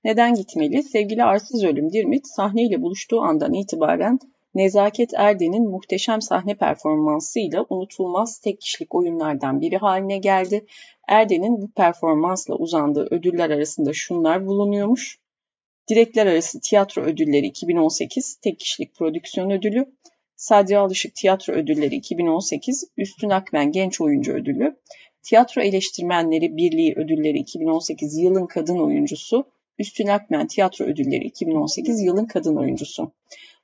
[0.04, 0.82] Neden gitmeli?
[0.82, 4.18] Sevgili Arsız Ölüm Dirmit sahneyle buluştuğu andan itibaren
[4.54, 10.66] Nezaket Erden'in muhteşem sahne performansıyla unutulmaz tek kişilik oyunlardan biri haline geldi.
[11.08, 15.18] Erden'in bu performansla uzandığı ödüller arasında şunlar bulunuyormuş.
[15.88, 19.86] Direkler Arası Tiyatro Ödülleri 2018 Tek Kişilik Prodüksiyon Ödülü,
[20.36, 24.76] Sadri Alışık Tiyatro Ödülleri 2018 Üstün Akmen Genç Oyuncu Ödülü,
[25.22, 29.46] Tiyatro Eleştirmenleri Birliği Ödülleri 2018 Yılın Kadın Oyuncusu,
[29.78, 33.12] Üstün Akmen Tiyatro Ödülleri 2018 Yılın Kadın Oyuncusu.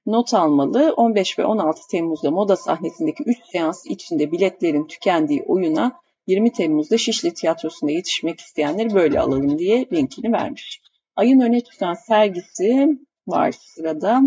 [0.07, 6.53] Not almalı 15 ve 16 Temmuz'da moda sahnesindeki 3 seans içinde biletlerin tükendiği oyuna 20
[6.53, 10.81] Temmuz'da Şişli Tiyatrosu'nda yetişmek isteyenleri böyle alalım diye linkini vermiş.
[11.17, 14.23] Ayın öne tutan sergisi var sırada.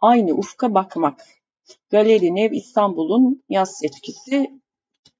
[0.00, 1.26] Aynı ufka bakmak.
[1.90, 4.50] Galeri Nev İstanbul'un yaz seçkisi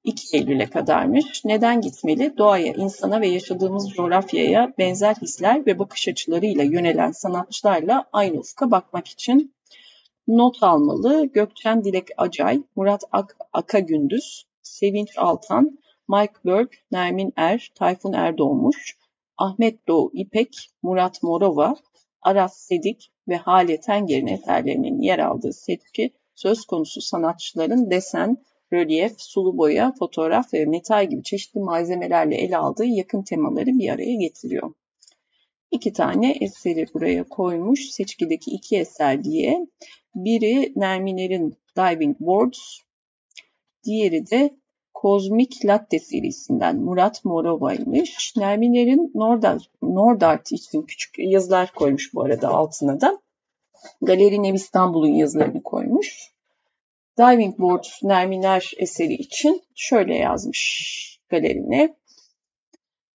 [0.03, 1.45] 2 Eylül'e kadarmış.
[1.45, 2.37] Neden gitmeli?
[2.37, 9.07] Doğaya, insana ve yaşadığımız coğrafyaya benzer hisler ve bakış açılarıyla yönelen sanatçılarla aynı ufka bakmak
[9.07, 9.55] için
[10.27, 11.25] not almalı.
[11.25, 18.97] Gökçen Dilek Acay, Murat Ak Akagündüz, Sevinç Altan, Mike Berg, Nermin Er, Tayfun Erdoğmuş,
[19.37, 21.75] Ahmet Doğu İpek, Murat Morova,
[22.21, 28.37] Aras Sedik ve Hale Tenger'in eserlerinin yer aldığı setki söz konusu sanatçıların desen,
[28.73, 34.15] rölyef, sulu boya, fotoğraf ve metal gibi çeşitli malzemelerle ele aldığı yakın temaları bir araya
[34.15, 34.73] getiriyor.
[35.71, 37.89] İki tane eseri buraya koymuş.
[37.89, 39.67] Seçkideki iki eser diye.
[40.15, 42.79] Biri Nerminer'in Diving Boards,
[43.83, 44.61] diğeri de
[44.93, 48.33] Kozmik Latte serisinden Murat Morova'ymış.
[48.37, 53.21] Nerminer'in Nordart, Nordart için küçük yazılar koymuş bu arada altına da.
[54.01, 56.31] Galeri Nev İstanbul'un yazılarını koymuş.
[57.21, 61.95] Diving Board Nerminer eseri için şöyle yazmış galerine.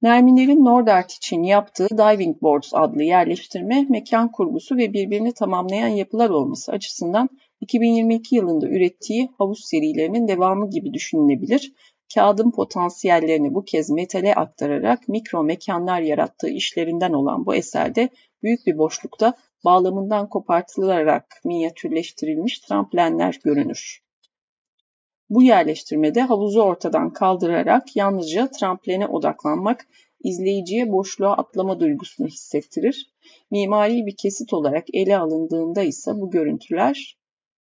[0.02, 6.72] Nerminer'in Nordart için yaptığı Diving Boards adlı yerleştirme, mekan kurgusu ve birbirini tamamlayan yapılar olması
[6.72, 7.30] açısından
[7.62, 11.74] 2022 yılında ürettiği havuz serilerinin devamı gibi düşünülebilir.
[12.14, 18.10] Kağıdın potansiyellerini bu kez metale aktararak mikro mekanlar yarattığı işlerinden olan bu eserde
[18.44, 19.34] büyük bir boşlukta
[19.66, 24.06] bağlamından kopartılarak minyatürleştirilmiş tramplenler görünür.
[25.30, 29.88] Bu yerleştirmede havuzu ortadan kaldırarak yalnızca tramplene odaklanmak
[30.24, 33.14] izleyiciye boşluğa atlama duygusunu hissettirir.
[33.52, 37.18] Mimari bir kesit olarak ele alındığında ise bu görüntüler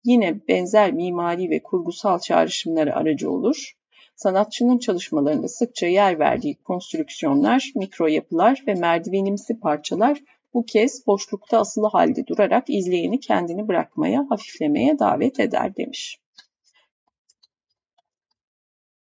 [0.04, 3.72] yine benzer mimari ve kurgusal çağrışımları aracı olur.
[4.16, 10.22] Sanatçının çalışmalarında sıkça yer verdiği konstrüksiyonlar, mikro yapılar ve merdivenimsi parçalar
[10.54, 16.20] bu kez boşlukta asılı halde durarak izleyeni kendini bırakmaya, hafiflemeye davet eder demiş.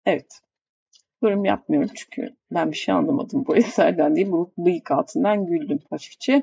[0.06, 0.40] Evet.
[1.22, 4.30] Yorum yapmıyorum çünkü ben bir şey anlamadım bu eserden değil.
[4.30, 6.42] Bu bıyık altından güldüm hafifçe.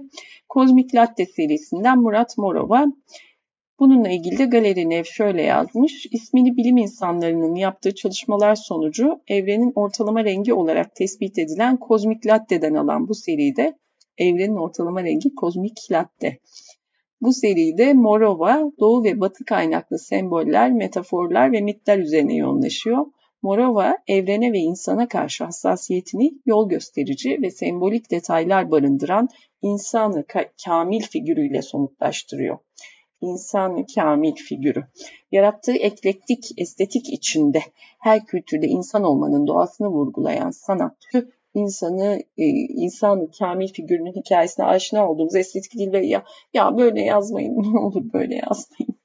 [0.50, 2.86] Kozmik Latte serisinden Murat Morova.
[3.80, 6.06] Bununla ilgili de Galeri Nev şöyle yazmış.
[6.12, 13.08] İsmini bilim insanlarının yaptığı çalışmalar sonucu evrenin ortalama rengi olarak tespit edilen kozmik latte'den alan
[13.08, 13.78] bu seride
[14.18, 16.40] evrenin ortalama rengi kozmik latte.
[17.22, 23.06] Bu seride Morova, doğu ve batı kaynaklı semboller, metaforlar ve mitler üzerine yoğunlaşıyor.
[23.42, 29.30] Morova, evrene ve insana karşı hassasiyetini yol gösterici ve sembolik detaylar barındıran
[29.62, 30.26] insanı
[30.66, 32.58] kamil figürüyle somutlaştırıyor.
[33.22, 34.84] İnsanı kamil figürü.
[35.32, 37.62] Yarattığı eklektik estetik içinde
[38.00, 45.36] her kültürde insan olmanın doğasını vurgulayan sanatçı insanı e, insanı kamil figürünün hikayesine aşina olduğumuz
[45.36, 48.98] estetik dil ve ya ya böyle yazmayın ne olur böyle yazmayın.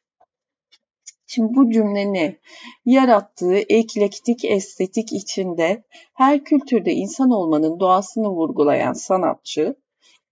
[1.26, 2.40] Şimdi bu cümle?
[2.85, 9.76] Yarattığı eklektik estetik içinde her kültürde insan olmanın doğasını vurgulayan sanatçı,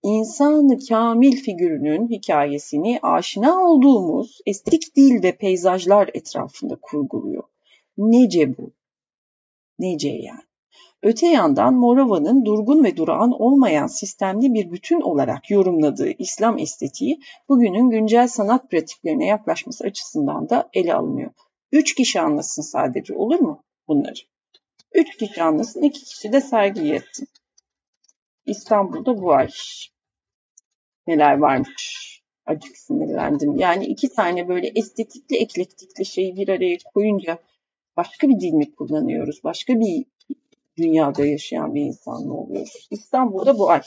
[0.03, 7.45] insanı kamil figürünün hikayesini aşina olduğumuz estetik dil ve peyzajlar etrafında kurguluyor.
[7.99, 8.73] Nece bu?
[9.79, 10.50] Nece yani?
[11.03, 17.91] Öte yandan Morava'nın durgun ve durağan olmayan sistemli bir bütün olarak yorumladığı İslam estetiği bugünün
[17.91, 21.31] güncel sanat pratiklerine yaklaşması açısından da ele alınıyor.
[21.73, 24.21] Üç kişi anlasın sadece olur mu bunları?
[24.95, 27.29] Üç kişi anlasın, iki kişi de sergi etsin.
[28.47, 29.49] İstanbul'da bu ay
[31.07, 32.11] neler varmış
[32.47, 33.57] acık sinirlendim.
[33.57, 37.39] Yani iki tane böyle estetikli eklektikli şeyi bir araya koyunca
[37.97, 39.41] başka bir dil mi kullanıyoruz?
[39.45, 40.05] Başka bir
[40.83, 42.89] dünyada yaşayan bir insan mı oluyoruz?
[42.91, 43.83] İstanbul'da bu ay.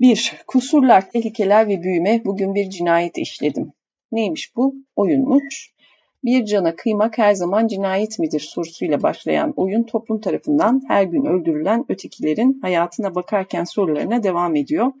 [0.00, 2.24] Bir, kusurlar, tehlikeler ve büyüme.
[2.24, 3.72] Bugün bir cinayet işledim.
[4.12, 4.74] Neymiş bu?
[4.96, 5.76] Oyunmuş.
[6.24, 11.84] Bir cana kıymak her zaman cinayet midir sorusuyla başlayan oyun toplum tarafından her gün öldürülen
[11.88, 14.92] ötekilerin hayatına bakarken sorularına devam ediyor.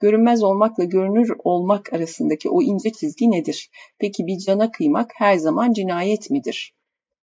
[0.00, 3.70] Görünmez olmakla görünür olmak arasındaki o ince çizgi nedir?
[3.98, 6.77] Peki bir cana kıymak her zaman cinayet midir?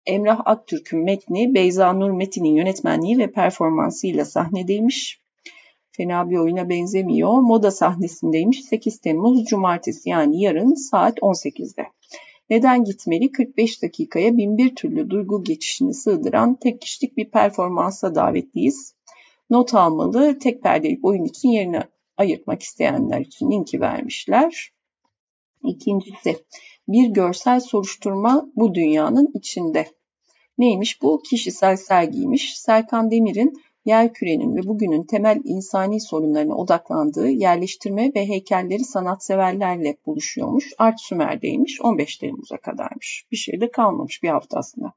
[0.07, 5.21] Emrah Aktürk'ün metni Beyza Nur Metin'in yönetmenliği ve performansıyla sahnedeymiş.
[5.91, 7.41] Fena bir oyuna benzemiyor.
[7.41, 11.87] Moda sahnesindeymiş 8 Temmuz Cumartesi yani yarın saat 18'de.
[12.51, 13.33] Neden gitmeli?
[13.33, 18.95] 45 dakikaya bin bir türlü duygu geçişini sığdıran tek kişilik bir performansa davetliyiz.
[19.51, 21.81] Not almalı, tek perdelik oyun için yerini
[22.17, 24.73] ayırtmak isteyenler için linki vermişler.
[25.63, 26.37] İkincisi,
[26.89, 29.87] bir görsel soruşturma bu dünyanın içinde.
[30.59, 31.23] Neymiş bu?
[31.23, 32.59] Kişisel sergiymiş.
[32.59, 33.53] Serkan Demir'in
[33.85, 40.73] yer kürenin ve bugünün temel insani sorunlarına odaklandığı yerleştirme ve heykelleri sanatseverlerle buluşuyormuş.
[40.79, 41.81] Art Sümer'deymiş.
[41.81, 43.25] 15 Temmuz'a kadarmış.
[43.33, 44.93] Bir şey de kalmamış bir hafta aslında.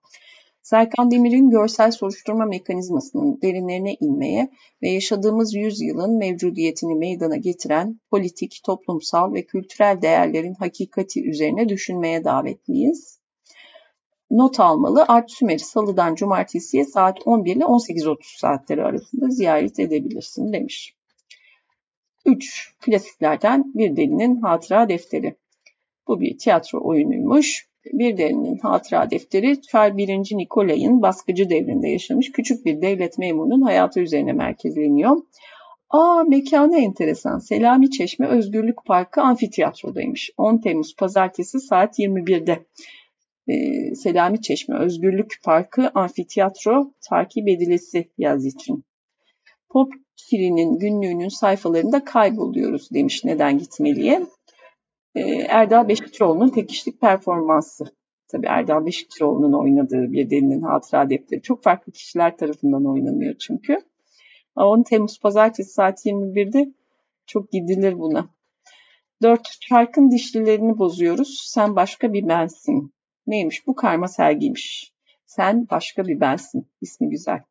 [0.70, 4.50] Serkan Demir'in görsel soruşturma mekanizmasının derinlerine inmeye
[4.82, 13.20] ve yaşadığımız yüzyılın mevcudiyetini meydana getiren politik, toplumsal ve kültürel değerlerin hakikati üzerine düşünmeye davetliyiz.
[14.32, 20.96] Not almalı Art Sümer'i salıdan cumartesiye saat 11 ile 18.30 saatleri arasında ziyaret edebilirsin demiş.
[22.26, 22.76] 3.
[22.80, 25.36] Klasiklerden Bir Delinin Hatıra Defteri.
[26.08, 27.68] Bu bir tiyatro oyunuymuş.
[27.94, 30.38] Bir Delinin Hatıra Defteri, Charles 1.
[30.38, 35.18] Nikolay'ın baskıcı devrinde yaşamış küçük bir devlet memurunun hayatı üzerine merkezleniyor.
[35.90, 37.40] Aa mekanı enteresan.
[37.40, 40.32] Selami Çeşme Özgürlük Parkı amfiteyatrodaymış.
[40.38, 42.66] 10 Temmuz Pazartesi saat 21'de.
[43.48, 48.84] Ee, Selami Çeşme Özgürlük Parkı amfiteyatro takip edilesi yaz için.
[49.70, 54.22] Pop Kiri'nin günlüğünün sayfalarında kayboluyoruz demiş neden gitmeliye.
[55.18, 57.86] Ee, Erdal Beşikçioğlu'nun tek kişilik performansı.
[58.28, 61.42] Tabii Erdal Beşikçioğlu'nun oynadığı bir delinin hatıra defteri.
[61.42, 63.78] Çok farklı kişiler tarafından oynanıyor çünkü.
[64.56, 66.74] 10 Temmuz Pazartesi saat 21'de
[67.26, 68.30] çok gidilir buna.
[69.22, 69.58] 4.
[69.62, 71.44] Çarkın dişlilerini bozuyoruz.
[71.48, 72.94] Sen başka bir bensin.
[73.28, 74.94] Neymiş bu karma sergiymiş.
[75.26, 76.68] Sen başka bir bensin.
[76.82, 77.42] İsmi güzel.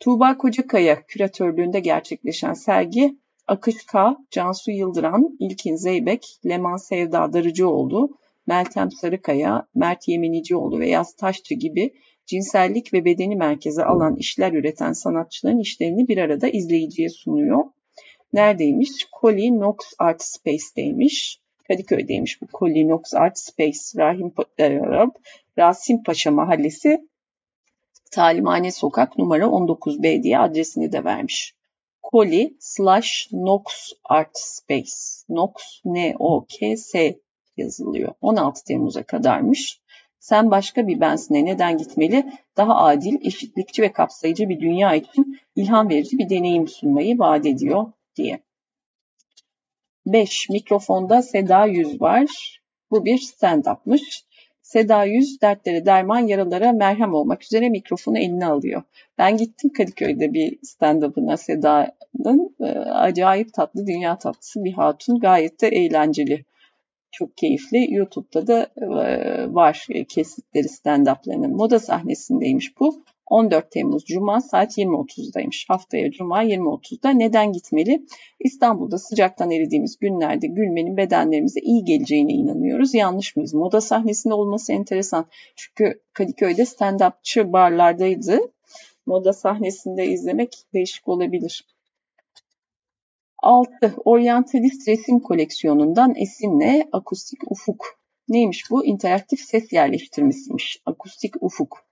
[0.00, 8.90] Tuğba Kocakaya küratörlüğünde gerçekleşen sergi Akış K, Cansu Yıldıran, İlkin Zeybek, Leman Sevda Darıcıoğlu, Meltem
[8.90, 11.94] Sarıkaya, Mert Yeminicioğlu ve Yaz Taşçı gibi
[12.26, 17.64] cinsellik ve bedeni merkeze alan işler üreten sanatçıların işlerini bir arada izleyiciye sunuyor.
[18.32, 18.90] Neredeymiş?
[19.20, 21.40] Coli Knox Art Space'deymiş.
[21.68, 23.78] Kadıköy'deymiş bu Coli Knox Art Space.
[23.96, 24.80] Rahim, e,
[25.58, 27.08] Rasim Paşa Mahallesi
[28.10, 31.54] Talimhane Sokak numara 19B diye adresini de vermiş.
[32.14, 35.24] Coli slash Knox Art Space.
[35.26, 35.52] Knox
[35.84, 37.18] N-O-K-S
[37.56, 38.14] yazılıyor.
[38.20, 39.80] 16 Temmuz'a kadarmış.
[40.18, 42.32] Sen başka bir bensine neden gitmeli?
[42.56, 47.92] Daha adil, eşitlikçi ve kapsayıcı bir dünya için ilham verici bir deneyim sunmayı vaat ediyor
[48.16, 48.40] diye.
[50.06, 50.48] 5.
[50.48, 52.60] Mikrofonda Seda Yüz var.
[52.90, 54.24] Bu bir stand-up'mış.
[54.64, 58.82] Seda Yüz dertlere derman, yaralara merhem olmak üzere mikrofonu eline alıyor.
[59.18, 62.56] Ben gittim Kadıköy'de bir stand-up'ına Seda'nın.
[62.60, 65.20] E, acayip tatlı, dünya tatlısı bir hatun.
[65.20, 66.44] Gayet de eğlenceli
[67.12, 67.94] çok keyifli.
[67.94, 68.86] YouTube'da da e,
[69.54, 71.52] var kesitleri stand-up'larının.
[71.52, 73.04] Moda sahnesindeymiş bu.
[73.26, 75.64] 14 Temmuz Cuma saat 20.30'daymış.
[75.68, 77.10] Haftaya Cuma 20.30'da.
[77.10, 78.06] Neden gitmeli?
[78.40, 82.94] İstanbul'da sıcaktan eridiğimiz günlerde gülmenin bedenlerimize iyi geleceğine inanıyoruz.
[82.94, 83.54] Yanlış mıyız?
[83.54, 85.26] Moda sahnesinde olması enteresan.
[85.56, 88.40] Çünkü Kadıköy'de stand-upçı barlardaydı.
[89.06, 91.64] Moda sahnesinde izlemek değişik olabilir.
[93.38, 93.94] 6.
[94.04, 97.98] Oryantalist resim koleksiyonundan esinle akustik ufuk.
[98.28, 98.84] Neymiş bu?
[98.84, 100.82] İnteraktif ses yerleştirmesiymiş.
[100.86, 101.83] Akustik ufuk.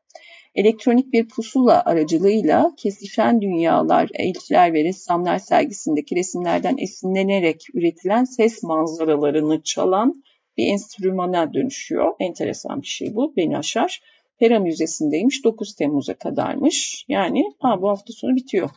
[0.55, 9.63] Elektronik bir pusula aracılığıyla kesişen dünyalar, elçiler ve ressamlar sergisindeki resimlerden esinlenerek üretilen ses manzaralarını
[9.63, 10.25] çalan
[10.57, 12.15] bir enstrümana dönüşüyor.
[12.21, 13.37] Enteresan bir şey bu.
[13.37, 14.03] Beni aşar.
[14.39, 17.05] Pera Müzesi'ndeymiş 9 Temmuz'a kadarmış.
[17.09, 18.71] Yani ha, bu hafta sonu bitiyor.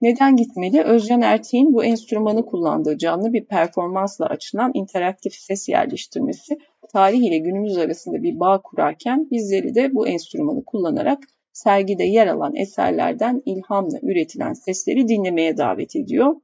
[0.00, 0.82] Neden gitmeli?
[0.82, 6.58] Özcan Ertek'in bu enstrümanı kullandığı canlı bir performansla açılan interaktif ses yerleştirmesi
[6.94, 11.22] tarih ile günümüz arasında bir bağ kurarken bizleri de bu enstrümanı kullanarak
[11.52, 16.36] sergide yer alan eserlerden ilhamla üretilen sesleri dinlemeye davet ediyor.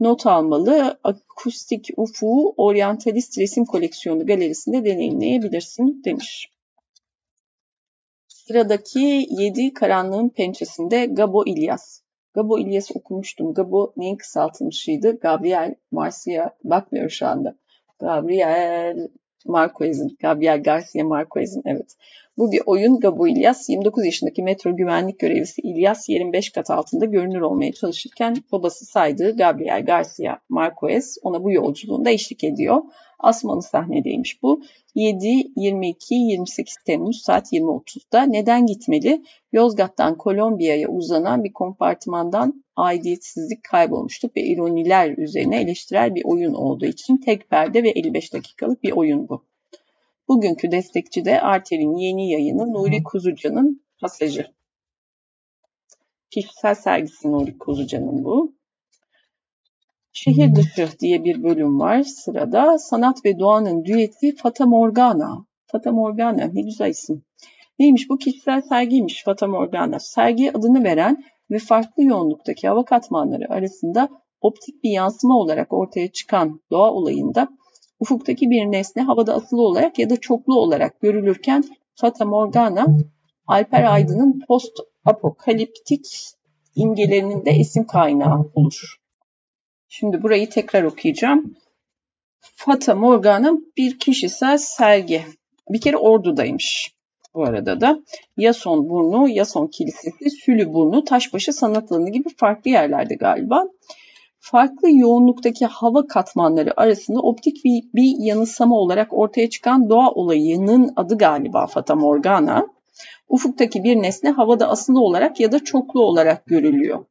[0.00, 6.50] Not almalı, akustik ufuğu oryantalist resim koleksiyonu galerisinde deneyimleyebilirsin demiş.
[8.28, 12.00] Sıradaki 7 karanlığın pençesinde Gabo İlyas.
[12.34, 13.54] Gabo İlyas okumuştum.
[13.54, 15.18] Gabo neyin kısaltılmışıydı?
[15.20, 17.56] Gabriel Marcia bakmıyor şu anda.
[18.00, 19.08] Gabriel
[19.46, 21.96] Marquez'in, Gabriel Garcia Marquez'in evet.
[22.38, 27.04] Bu bir oyun Gabo İlyas 29 yaşındaki metro güvenlik görevlisi İlyas yerin 5 kat altında
[27.04, 32.82] görünür olmaya çalışırken babası saydığı Gabriel Garcia Marquez ona bu yolculuğunda eşlik ediyor.
[33.18, 34.62] Asmalı sahnedeymiş bu.
[34.94, 35.26] 7,
[35.56, 38.22] 22, 28 Temmuz saat 20.30'da.
[38.22, 39.22] Neden gitmeli?
[39.52, 47.16] Yozgat'tan Kolombiya'ya uzanan bir kompartımandan aidiyetsizlik kaybolmuştuk ve ironiler üzerine eleştirel bir oyun olduğu için
[47.16, 49.49] tek perde ve 55 dakikalık bir oyun bu.
[50.30, 54.46] Bugünkü destekçi de Arter'in yeni yayını Nuri Kuzucan'ın pasajı.
[56.30, 58.54] Kişisel sergisi Nuri Kuzucan'ın bu.
[60.12, 62.78] Şehir dışı diye bir bölüm var sırada.
[62.78, 65.46] Sanat ve doğanın düeti Fata Morgana.
[65.66, 67.22] Fata Morgana ne güzel isim.
[67.78, 68.18] Neymiş bu?
[68.18, 69.98] Kişisel sergiymiş Fata Morgana.
[69.98, 74.08] Sergi adını veren ve farklı yoğunluktaki hava katmanları arasında
[74.40, 77.48] optik bir yansıma olarak ortaya çıkan doğa olayında
[78.00, 82.86] ufuktaki bir nesne havada asılı olarak ya da çoklu olarak görülürken Fata Morgana,
[83.46, 86.06] Alper Aydın'ın post apokaliptik
[86.74, 88.96] imgelerinin de isim kaynağı olur.
[89.88, 91.56] Şimdi burayı tekrar okuyacağım.
[92.40, 95.22] Fata Morgana bir kişisel sergi.
[95.68, 96.94] Bir kere Ordu'daymış
[97.34, 98.00] bu arada da.
[98.36, 103.64] Yason Burnu, Yason Kilisesi, Sülü Burnu, Taşbaşı Sanat Alanı gibi farklı yerlerde galiba
[104.40, 111.18] farklı yoğunluktaki hava katmanları arasında optik bir, bir yanılsama olarak ortaya çıkan doğa olayının adı
[111.18, 112.66] galiba Fata Morgana.
[113.28, 117.04] Ufuktaki bir nesne havada asılı olarak ya da çoklu olarak görülüyor.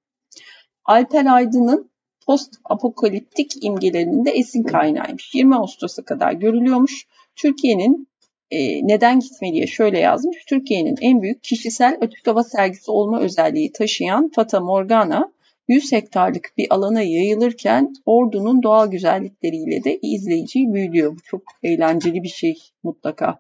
[0.86, 1.90] Alper Aydın'ın
[2.26, 5.36] post apokaliptik imgelerinin de esin kaynağıymış.
[5.36, 7.08] 20 Ağustos'a kadar görülüyormuş.
[7.36, 8.08] Türkiye'nin
[8.52, 10.46] e, neden gitmeliye şöyle yazmış.
[10.48, 15.32] Türkiye'nin en büyük kişisel açık hava sergisi olma özelliği taşıyan Fata Morgana
[15.70, 21.11] 100 hektarlık bir alana yayılırken ordunun doğal güzellikleriyle de izleyiciyi büyülüyor.
[21.15, 23.39] Bu çok eğlenceli bir şey mutlaka.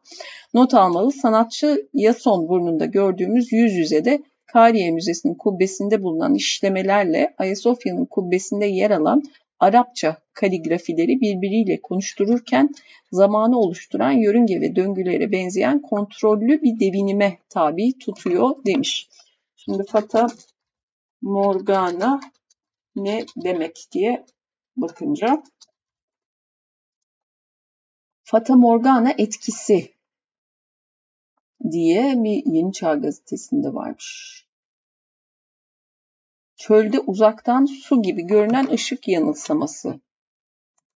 [0.53, 8.05] Not almalı sanatçı Yason burnunda gördüğümüz yüz yüze de Kariye Müzesi'nin kubbesinde bulunan işlemelerle Ayasofya'nın
[8.05, 9.23] kubbesinde yer alan
[9.59, 12.69] Arapça kaligrafileri birbiriyle konuştururken
[13.11, 19.09] zamanı oluşturan yörünge ve döngülere benzeyen kontrollü bir devinime tabi tutuyor demiş.
[19.55, 20.27] Şimdi Fata
[21.21, 22.19] Morgana
[22.95, 24.25] ne demek diye
[24.77, 25.43] bakınca
[28.23, 29.93] Fata Morgana etkisi
[31.71, 34.39] diye bir Yeni Çağ gazetesinde varmış.
[36.55, 39.99] Çölde uzaktan su gibi görünen ışık yanılsaması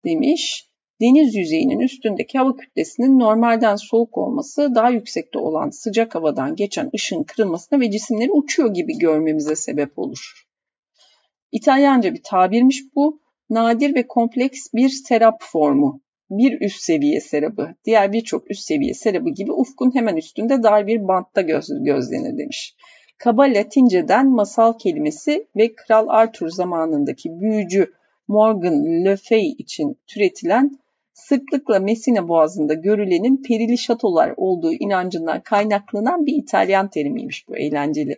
[0.06, 0.71] demiş.
[1.02, 7.24] Deniz yüzeyinin üstündeki hava kütlesinin normalden soğuk olması daha yüksekte olan sıcak havadan geçen ışığın
[7.24, 10.48] kırılmasına ve cisimleri uçuyor gibi görmemize sebep olur.
[11.52, 13.22] İtalyanca bir tabirmiş bu.
[13.50, 16.02] Nadir ve kompleks bir serap formu.
[16.30, 21.08] Bir üst seviye serabı, diğer birçok üst seviye serabı gibi ufkun hemen üstünde dar bir
[21.08, 22.76] bantta göz, gözlenir demiş.
[23.18, 27.94] Kaba Latinceden masal kelimesi ve Kral Arthur zamanındaki büyücü
[28.28, 30.82] Morgan Le Fay için türetilen
[31.28, 38.18] sıklıkla Messina boğazında görülenin perili şatolar olduğu inancından kaynaklanan bir İtalyan terimiymiş bu eğlenceli.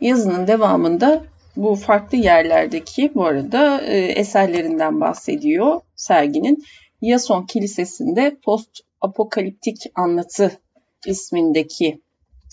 [0.00, 1.24] Yazının devamında
[1.56, 6.64] bu farklı yerlerdeki bu arada e, eserlerinden bahsediyor serginin.
[7.00, 10.60] Yason Kilisesi'nde post apokaliptik anlatı
[11.06, 12.00] ismindeki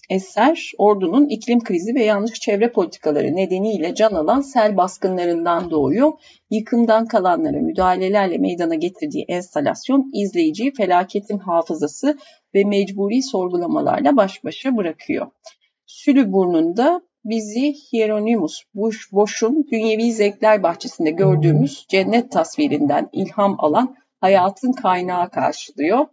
[0.10, 6.12] eser ordunun iklim krizi ve yanlış çevre politikaları nedeniyle can alan sel baskınlarından doğuyor.
[6.50, 12.18] Yıkımdan kalanlara müdahalelerle meydana getirdiği enstalasyon izleyiciyi felaketin hafızası
[12.56, 15.28] ve mecburi sorgulamalarla baş başa bırakıyor.
[15.86, 18.64] Sülü burnunda bizi Hieronymus
[19.12, 26.06] Bosch'un Dünyevi Zevkler Bahçesi'nde gördüğümüz cennet tasvirinden ilham alan hayatın kaynağı karşılıyor.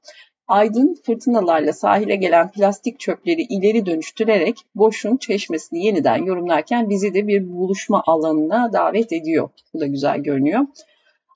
[0.48, 7.48] Aydın fırtınalarla sahile gelen plastik çöpleri ileri dönüştürerek Boş'un çeşmesini yeniden yorumlarken bizi de bir
[7.48, 9.48] buluşma alanına davet ediyor.
[9.74, 10.60] Bu da güzel görünüyor.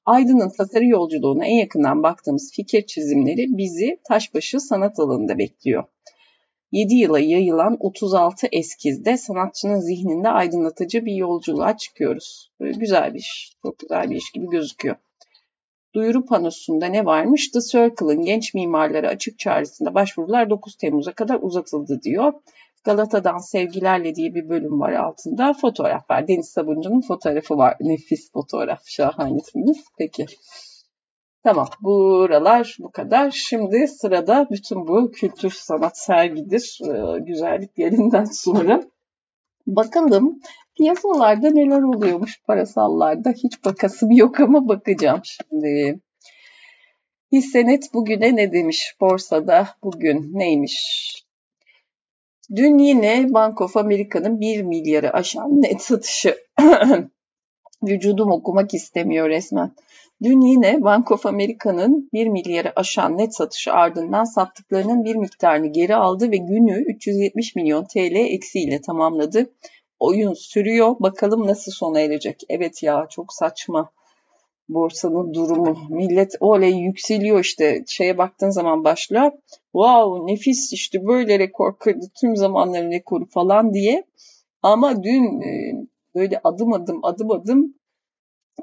[0.06, 5.84] Aydın'ın tasarı yolculuğuna en yakından baktığımız fikir çizimleri bizi Taşbaşı sanat alanında bekliyor.
[6.72, 12.50] 7 yıla yayılan 36 eskizde sanatçının zihninde aydınlatıcı bir yolculuğa çıkıyoruz.
[12.60, 14.96] Böyle güzel bir iş, çok güzel bir iş gibi gözüküyor.
[15.94, 17.50] Duyuru panosunda ne varmış?
[17.50, 22.32] The Circle'ın genç mimarlara açık çağrısında başvurular 9 Temmuz'a kadar uzatıldı diyor.
[22.84, 25.52] Galata'dan sevgilerle diye bir bölüm var altında.
[25.52, 26.28] Fotoğraf var.
[26.28, 27.76] Deniz Sabuncu'nun fotoğrafı var.
[27.80, 28.80] Nefis fotoğraf.
[28.86, 29.84] Şahanesiniz.
[29.98, 30.26] Peki.
[31.44, 33.30] Tamam buralar bu kadar.
[33.30, 36.78] Şimdi sırada bütün bu kültür sanat sergidir.
[36.84, 38.82] Ee, güzellik yerinden sonra.
[39.66, 40.40] Bakalım
[40.80, 43.30] piyasalarda neler oluyormuş parasallarda.
[43.30, 46.00] Hiç bakasım yok ama bakacağım şimdi.
[47.32, 50.76] Hissenet bugüne ne demiş borsada bugün neymiş?
[52.56, 56.36] Dün yine Bank of America'nın 1 milyarı aşan net satışı.
[57.82, 59.74] Vücudum okumak istemiyor resmen.
[60.22, 65.94] Dün yine Bank of America'nın 1 milyarı aşan net satışı ardından sattıklarının bir miktarını geri
[65.96, 69.50] aldı ve günü 370 milyon TL eksiyle tamamladı.
[70.00, 70.96] Oyun sürüyor.
[71.00, 72.42] Bakalım nasıl sona erecek.
[72.48, 73.90] Evet ya çok saçma
[74.68, 75.76] borsanın durumu.
[75.88, 77.84] Millet oley yükseliyor işte.
[77.86, 79.32] Şeye baktığın zaman başla.
[79.72, 84.04] Wow nefis işte böyle rekor kırdı tüm zamanların rekoru falan diye.
[84.62, 85.72] Ama dün e,
[86.14, 87.74] böyle adım adım adım adım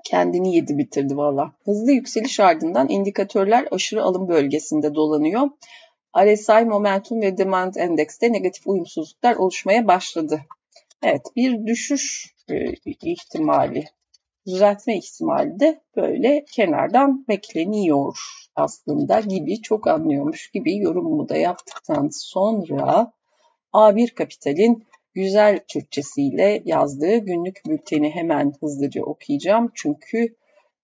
[0.03, 1.51] kendini yedi bitirdi valla.
[1.65, 5.49] Hızlı yükseliş ardından indikatörler aşırı alım bölgesinde dolanıyor.
[6.17, 10.41] RSI Momentum ve Demand Endex'te negatif uyumsuzluklar oluşmaya başladı.
[11.03, 13.85] Evet bir düşüş e, ihtimali,
[14.45, 18.17] düzeltme ihtimali de böyle kenardan bekleniyor
[18.55, 23.11] aslında gibi çok anlıyormuş gibi yorumumu da yaptıktan sonra
[23.73, 29.71] A1 Kapital'in güzel Türkçesiyle yazdığı günlük bülteni hemen hızlıca okuyacağım.
[29.75, 30.35] Çünkü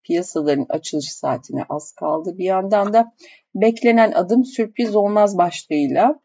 [0.04, 2.38] piyasaların açılış saatine az kaldı.
[2.38, 3.14] Bir yandan da
[3.56, 6.20] beklenen adım sürpriz olmaz başlığıyla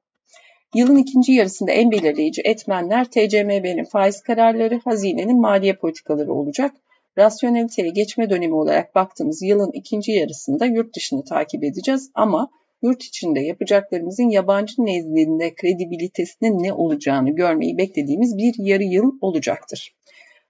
[0.75, 6.77] Yılın ikinci yarısında en belirleyici etmenler TCMB'nin faiz kararları, hazinenin maliye politikaları olacak.
[7.19, 12.51] Rasyoneliteye geçme dönemi olarak baktığımız yılın ikinci yarısında yurt dışını takip edeceğiz ama
[12.83, 19.95] yurt içinde yapacaklarımızın yabancı nezdinde kredibilitesinin ne olacağını görmeyi beklediğimiz bir yarı yıl olacaktır.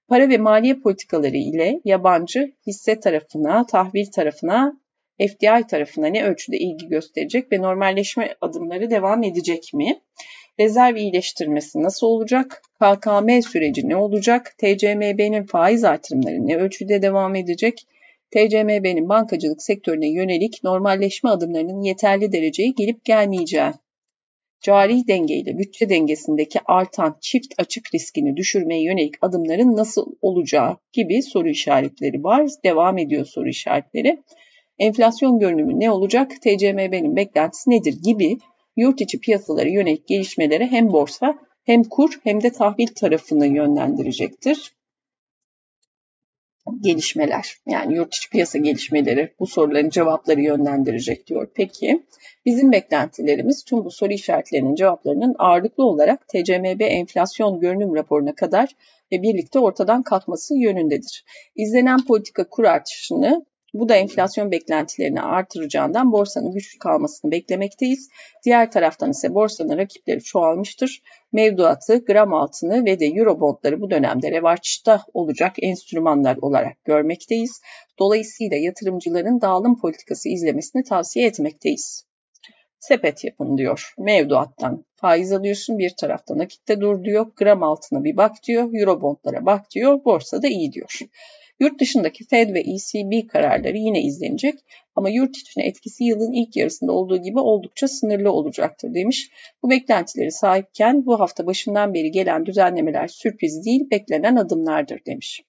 [0.09, 4.81] Para ve maliye politikaları ile yabancı hisse tarafına, tahvil tarafına,
[5.19, 10.01] FDI tarafına ne ölçüde ilgi gösterecek ve normalleşme adımları devam edecek mi?
[10.61, 12.62] Rezerv iyileştirmesi nasıl olacak?
[12.75, 14.55] KKM süreci ne olacak?
[14.59, 17.87] TCMB'nin faiz artırımları ne ölçüde devam edecek?
[18.31, 23.73] TCMB'nin bankacılık sektörüne yönelik normalleşme adımlarının yeterli dereceye gelip gelmeyeceği,
[24.61, 31.23] cari denge ile bütçe dengesindeki artan çift açık riskini düşürmeye yönelik adımların nasıl olacağı gibi
[31.23, 32.47] soru işaretleri var.
[32.64, 34.23] Devam ediyor soru işaretleri.
[34.79, 36.31] Enflasyon görünümü ne olacak?
[36.43, 38.39] TCMB'nin beklentisi nedir gibi
[38.76, 44.72] yurt içi piyasalara yönelik gelişmelere hem borsa hem kur hem de tahvil tarafını yönlendirecektir
[46.81, 51.49] gelişmeler yani yurt içi piyasa gelişmeleri bu soruların cevapları yönlendirecek diyor.
[51.55, 52.03] Peki
[52.47, 58.76] bizim beklentilerimiz tüm bu soru işaretlerinin cevaplarının ağırlıklı olarak TCMB enflasyon görünüm raporuna kadar
[59.12, 61.24] ve birlikte ortadan kalkması yönündedir.
[61.57, 68.09] İzlenen politika kur artışını bu da enflasyon beklentilerini artıracağından borsanın güçlü kalmasını beklemekteyiz.
[68.45, 71.03] Diğer taraftan ise borsanın rakipleri çoğalmıştır.
[71.33, 77.61] Mevduatı, gram altını ve de eurobondları bu dönemde revaçta olacak enstrümanlar olarak görmekteyiz.
[77.99, 82.05] Dolayısıyla yatırımcıların dağılım politikası izlemesini tavsiye etmekteyiz.
[82.81, 83.93] Sepet yapın diyor.
[83.99, 87.27] Mevduattan faiz alıyorsun bir tarafta nakitte dur diyor.
[87.37, 88.71] Gram altına bir bak diyor.
[88.75, 90.05] Eurobondlara bak diyor.
[90.05, 90.99] Borsada iyi diyor.
[91.61, 94.55] Yurt dışındaki Fed ve ECB kararları yine izlenecek
[94.97, 99.31] ama yurt içine etkisi yılın ilk yarısında olduğu gibi oldukça sınırlı olacaktır demiş.
[99.63, 105.43] Bu beklentileri sahipken bu hafta başından beri gelen düzenlemeler sürpriz değil beklenen adımlardır demiş.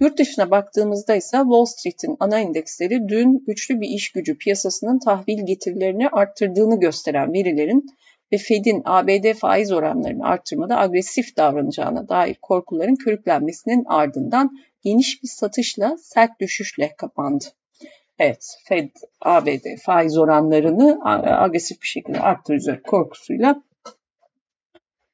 [0.00, 5.46] Yurt dışına baktığımızda ise Wall Street'in ana endeksleri dün güçlü bir iş gücü piyasasının tahvil
[5.46, 7.86] getirilerini arttırdığını gösteren verilerin
[8.32, 14.50] ve Fed'in ABD faiz oranlarını arttırmada agresif davranacağına dair korkuların körüklenmesinin ardından
[14.86, 17.44] geniş bir satışla sert düşüşle kapandı.
[18.18, 20.98] Evet, Fed ABD faiz oranlarını
[21.42, 23.62] agresif bir şekilde arttıracak korkusuyla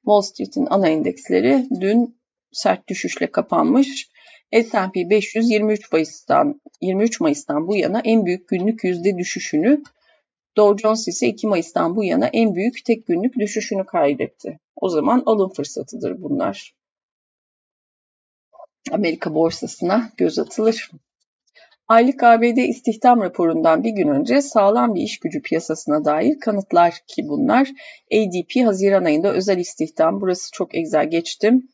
[0.04, 2.16] Wall Street'in ana endeksleri dün
[2.52, 4.08] sert düşüşle kapanmış.
[4.52, 9.82] S&P 500 23 Mayıs'tan 23 Mayıs'tan bu yana en büyük günlük yüzde düşüşünü
[10.56, 14.58] Dow Jones ise 2 Mayıs'tan bu yana en büyük tek günlük düşüşünü kaydetti.
[14.76, 16.74] O zaman alım fırsatıdır bunlar.
[18.90, 20.90] Amerika borsasına göz atılır.
[21.88, 27.28] Aylık ABD istihdam raporundan bir gün önce sağlam bir iş gücü piyasasına dair kanıtlar ki
[27.28, 27.68] bunlar.
[28.12, 31.68] ADP Haziran ayında özel istihdam, burası çok egzer geçtim,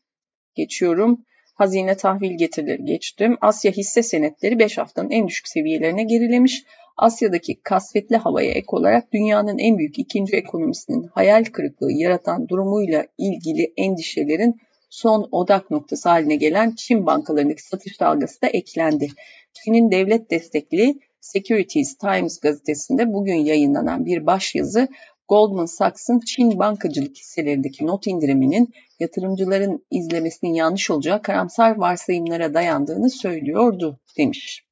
[0.55, 1.25] geçiyorum.
[1.55, 3.37] Hazine tahvil getirileri geçtim.
[3.41, 6.63] Asya hisse senetleri 5 haftanın en düşük seviyelerine gerilemiş.
[6.97, 13.73] Asya'daki kasvetli havaya ek olarak dünyanın en büyük ikinci ekonomisinin hayal kırıklığı yaratan durumuyla ilgili
[13.77, 19.09] endişelerin son odak noktası haline gelen Çin bankalarındaki satış dalgası da eklendi.
[19.53, 24.87] Çin'in devlet destekli Securities Times gazetesinde bugün yayınlanan bir başyazı
[25.27, 33.99] Goldman Sachs'ın Çin bankacılık hisselerindeki not indiriminin yatırımcıların izlemesinin yanlış olacağı karamsar varsayımlara dayandığını söylüyordu
[34.17, 34.63] demiş.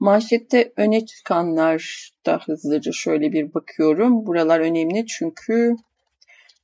[0.00, 4.26] Manşette öne çıkanlar da hızlıca şöyle bir bakıyorum.
[4.26, 5.76] Buralar önemli çünkü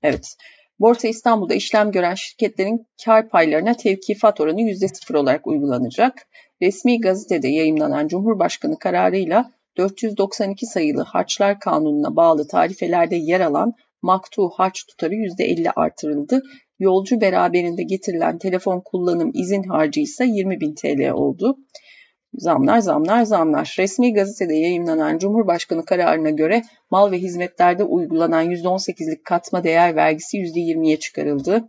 [0.02, 0.36] evet
[0.82, 6.26] Borsa İstanbul'da işlem gören şirketlerin kar paylarına tevkifat oranı %0 olarak uygulanacak.
[6.62, 13.72] Resmi gazetede yayımlanan Cumhurbaşkanı kararıyla 492 sayılı Harçlar Kanunu'na bağlı tarifelerde yer alan
[14.02, 16.42] maktu harç tutarı %50 artırıldı.
[16.78, 21.56] Yolcu beraberinde getirilen telefon kullanım izin harcı ise 20 bin TL oldu.
[22.34, 23.74] Zamlar, zamlar, zamlar.
[23.78, 30.98] Resmi gazetede yayınlanan Cumhurbaşkanı kararına göre mal ve hizmetlerde uygulanan %18'lik katma değer vergisi %20'ye
[30.98, 31.68] çıkarıldı.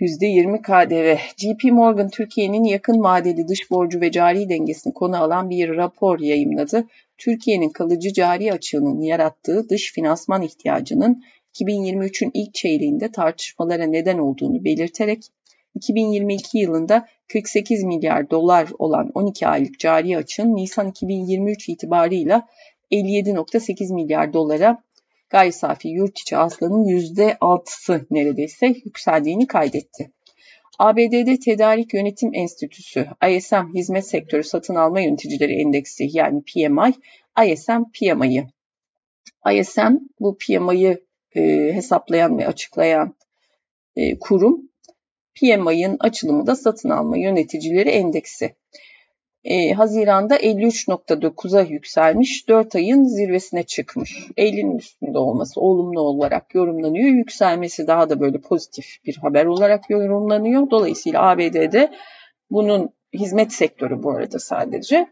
[0.00, 1.16] %20 KDV.
[1.36, 6.86] JP Morgan Türkiye'nin yakın vadeli dış borcu ve cari dengesini konu alan bir rapor yayımladı.
[7.18, 11.22] Türkiye'nin kalıcı cari açığının yarattığı dış finansman ihtiyacının
[11.54, 15.22] 2023'ün ilk çeyreğinde tartışmalara neden olduğunu belirterek
[15.76, 22.48] 2022 yılında 48 milyar dolar olan 12 aylık cari açığın Nisan 2023 itibarıyla
[22.90, 24.82] 57.8 milyar dolara
[25.30, 30.10] gayri safi yurt içi hasılanın %6'sı neredeyse yükseldiğini kaydetti.
[30.78, 36.94] ABD'de Tedarik Yönetim Enstitüsü ISM Hizmet Sektörü Satın Alma Yöneticileri Endeksi yani PMI,
[37.46, 38.46] ISM PMI'yi.
[39.52, 40.98] ISM bu PMI'yi
[41.36, 43.14] e, hesaplayan ve açıklayan
[43.96, 44.70] e, kurum.
[45.40, 48.54] PMI'ın açılımı da satın alma yöneticileri endeksi
[49.46, 54.28] e, Haziran'da 53.9'a yükselmiş, 4 ayın zirvesine çıkmış.
[54.36, 57.08] 50'nin üstünde olması olumlu olarak yorumlanıyor.
[57.08, 60.70] Yükselmesi daha da böyle pozitif bir haber olarak yorumlanıyor.
[60.70, 61.92] Dolayısıyla ABD'de
[62.50, 65.06] bunun hizmet sektörü bu arada sadece.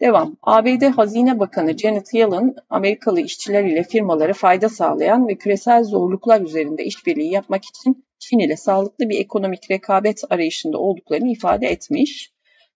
[0.00, 0.36] Devam.
[0.42, 6.84] ABD Hazine Bakanı Janet Yellen, Amerikalı işçiler ile firmalara fayda sağlayan ve küresel zorluklar üzerinde
[6.84, 12.32] işbirliği yapmak için Çin ile sağlıklı bir ekonomik rekabet arayışında olduklarını ifade etmiş.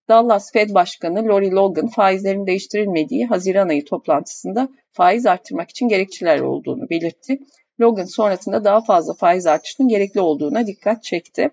[0.08, 6.90] Dallas Fed Başkanı Lori Logan faizlerin değiştirilmediği Haziran ayı toplantısında faiz arttırmak için gerekçeler olduğunu
[6.90, 7.38] belirtti.
[7.80, 11.50] Logan sonrasında daha fazla faiz artışının gerekli olduğuna dikkat çekti.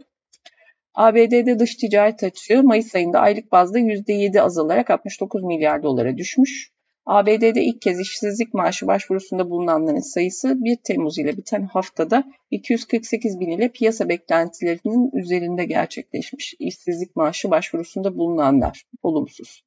[0.95, 6.71] ABD'de dış ticaret açığı Mayıs ayında aylık bazda %7 azalarak 69 milyar dolara düşmüş.
[7.06, 13.49] ABD'de ilk kez işsizlik maaşı başvurusunda bulunanların sayısı 1 Temmuz ile biten haftada 248 bin
[13.49, 16.54] ile piyasa beklentilerinin üzerinde gerçekleşmiş.
[16.60, 19.64] İşsizlik maaşı başvurusunda bulunanlar olumsuz.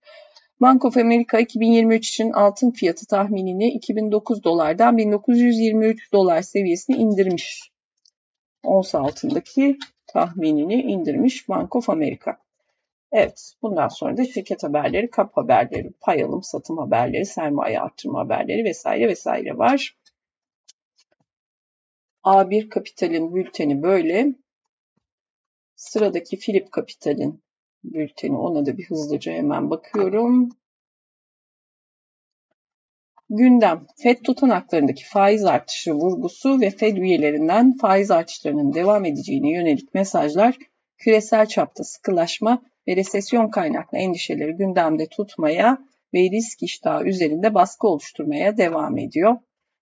[0.61, 7.71] Bank of America 2023 için altın fiyatı tahminini 2009 dolardan 1923 dolar seviyesine indirmiş.
[8.63, 12.46] Ons altındaki tahminini indirmiş Bank of America.
[13.13, 18.65] Evet, bundan sonra da şirket haberleri, kap haberleri, pay alım, satım haberleri, sermaye artırma haberleri
[18.65, 19.97] vesaire vesaire var.
[22.25, 24.27] A1 Kapital'in bülteni böyle.
[25.77, 27.43] Sıradaki Philip Kapital'in
[27.85, 30.49] bülteni ona da bir hızlıca hemen bakıyorum.
[33.31, 40.59] Gündem, FED tutanaklarındaki faiz artışı vurgusu ve FED üyelerinden faiz artışlarının devam edeceğine yönelik mesajlar
[40.99, 45.79] küresel çapta sıkılaşma ve resesyon kaynaklı endişeleri gündemde tutmaya
[46.15, 49.37] ve risk iştahı üzerinde baskı oluşturmaya devam ediyor.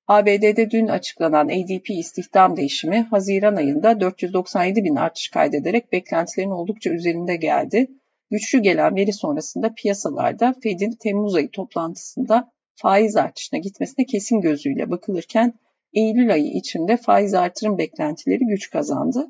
[0.07, 7.37] ABD'de dün açıklanan ADP istihdam değişimi Haziran ayında 497 bin artış kaydederek beklentilerin oldukça üzerinde
[7.37, 7.87] geldi.
[8.31, 15.55] Güçlü gelen veri sonrasında piyasalarda Fed'in Temmuz ayı toplantısında faiz artışına gitmesine kesin gözüyle bakılırken
[15.95, 19.27] Eylül ayı içinde faiz artırım beklentileri güç kazandı.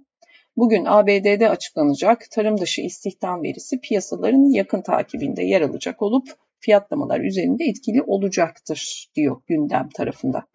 [0.57, 6.29] Bugün ABD'de açıklanacak tarım dışı istihdam verisi piyasaların yakın takibinde yer alacak olup
[6.59, 10.47] fiyatlamalar üzerinde etkili olacaktır diyor gündem tarafında.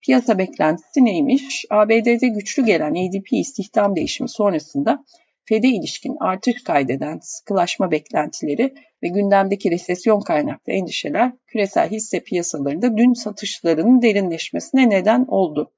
[0.00, 1.64] Piyasa beklentisi neymiş?
[1.70, 5.04] ABD'de güçlü gelen ADP istihdam değişimi sonrasında
[5.44, 13.12] FED'e ilişkin artış kaydeden sıkılaşma beklentileri ve gündemdeki resesyon kaynaklı endişeler küresel hisse piyasalarında dün
[13.12, 15.72] satışlarının derinleşmesine neden oldu.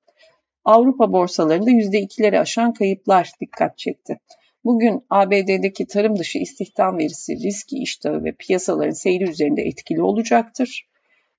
[0.65, 4.19] Avrupa borsalarında %2'leri aşan kayıplar dikkat çekti.
[4.65, 10.89] Bugün ABD'deki tarım dışı istihdam verisi riski iştahı ve piyasaların seyri üzerinde etkili olacaktır.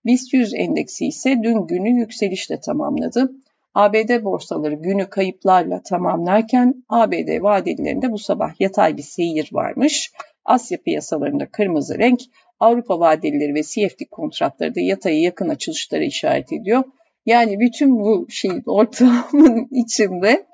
[0.06, 3.32] BIST 100 endeksi ise dün günü yükselişle tamamladı.
[3.74, 10.12] ABD borsaları günü kayıplarla tamamlarken ABD vadelilerinde bu sabah yatay bir seyir varmış.
[10.46, 12.20] Asya piyasalarında kırmızı renk,
[12.60, 16.84] Avrupa vadelileri ve CFD kontratları da yatayı yakın açılışlara işaret ediyor.
[17.26, 20.46] Yani bütün bu şeyin ortamın içinde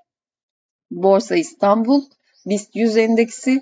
[0.92, 2.02] Borsa İstanbul,
[2.46, 3.62] BIST 100 endeksi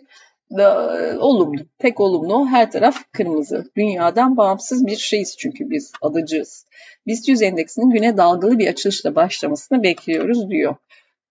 [0.58, 2.48] da e, olumlu, pek olumlu.
[2.48, 3.72] Her taraf kırmızı.
[3.78, 6.66] Dünyadan bağımsız bir şeyiz çünkü biz adacığız.
[7.08, 10.76] BIST 100 endeksinin güne dalgalı bir açılışla başlamasını bekliyoruz diyor.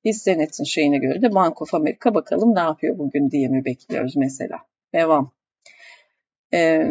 [0.05, 4.17] Biz senetin şeyine göre de Bank of America bakalım ne yapıyor bugün diye mi bekliyoruz
[4.17, 4.59] mesela.
[4.95, 5.38] Devam.
[6.55, 6.87] Ee,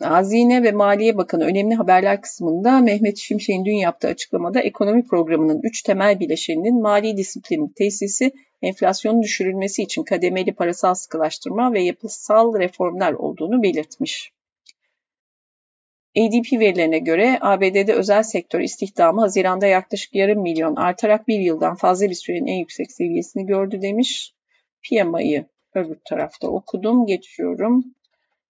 [0.00, 5.82] Hazine ve Maliye Bakanı önemli haberler kısmında Mehmet Şimşek'in dün yaptığı açıklamada ekonomi programının üç
[5.82, 8.32] temel bileşeninin mali disiplinin tesisi,
[8.62, 14.32] enflasyonun düşürülmesi için kademeli parasal sıkılaştırma ve yapısal reformlar olduğunu belirtmiş.
[16.18, 22.10] ADP verilerine göre ABD'de özel sektör istihdamı Haziran'da yaklaşık yarım milyon artarak bir yıldan fazla
[22.10, 24.34] bir sürenin en yüksek seviyesini gördü demiş.
[24.82, 27.06] PMI'yi öbür tarafta okudum.
[27.06, 27.84] Geçiyorum.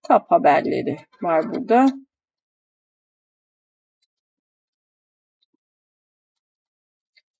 [0.04, 1.86] Tap haberleri var burada.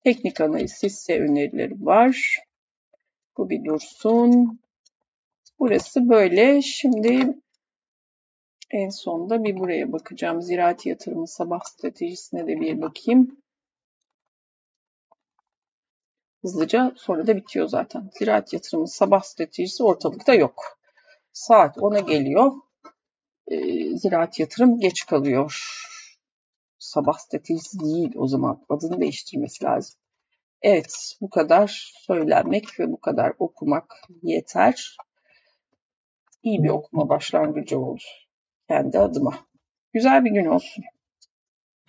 [0.04, 2.38] Teknik analiz hisse önerileri var.
[3.36, 4.60] Bu bir dursun.
[5.58, 6.62] Burası böyle.
[6.62, 7.38] Şimdi
[8.70, 10.42] en sonda bir buraya bakacağım.
[10.42, 13.36] Ziraat yatırımı sabah stratejisine de bir bakayım.
[16.42, 18.10] Hızlıca sonra da bitiyor zaten.
[18.18, 20.78] Ziraat yatırımı sabah stratejisi ortalıkta yok.
[21.34, 22.52] Saat 10'a geliyor.
[23.46, 23.56] E,
[23.96, 25.80] ziraat yatırım geç kalıyor.
[26.78, 28.64] Sabah stratejisi değil o zaman.
[28.68, 30.00] Adını değiştirmesi lazım.
[30.62, 34.96] Evet bu kadar söylenmek ve bu kadar okumak yeter.
[36.42, 38.02] İyi bir okuma başlangıcı oldu
[38.68, 39.38] kendi adıma.
[39.92, 40.84] Güzel bir gün olsun.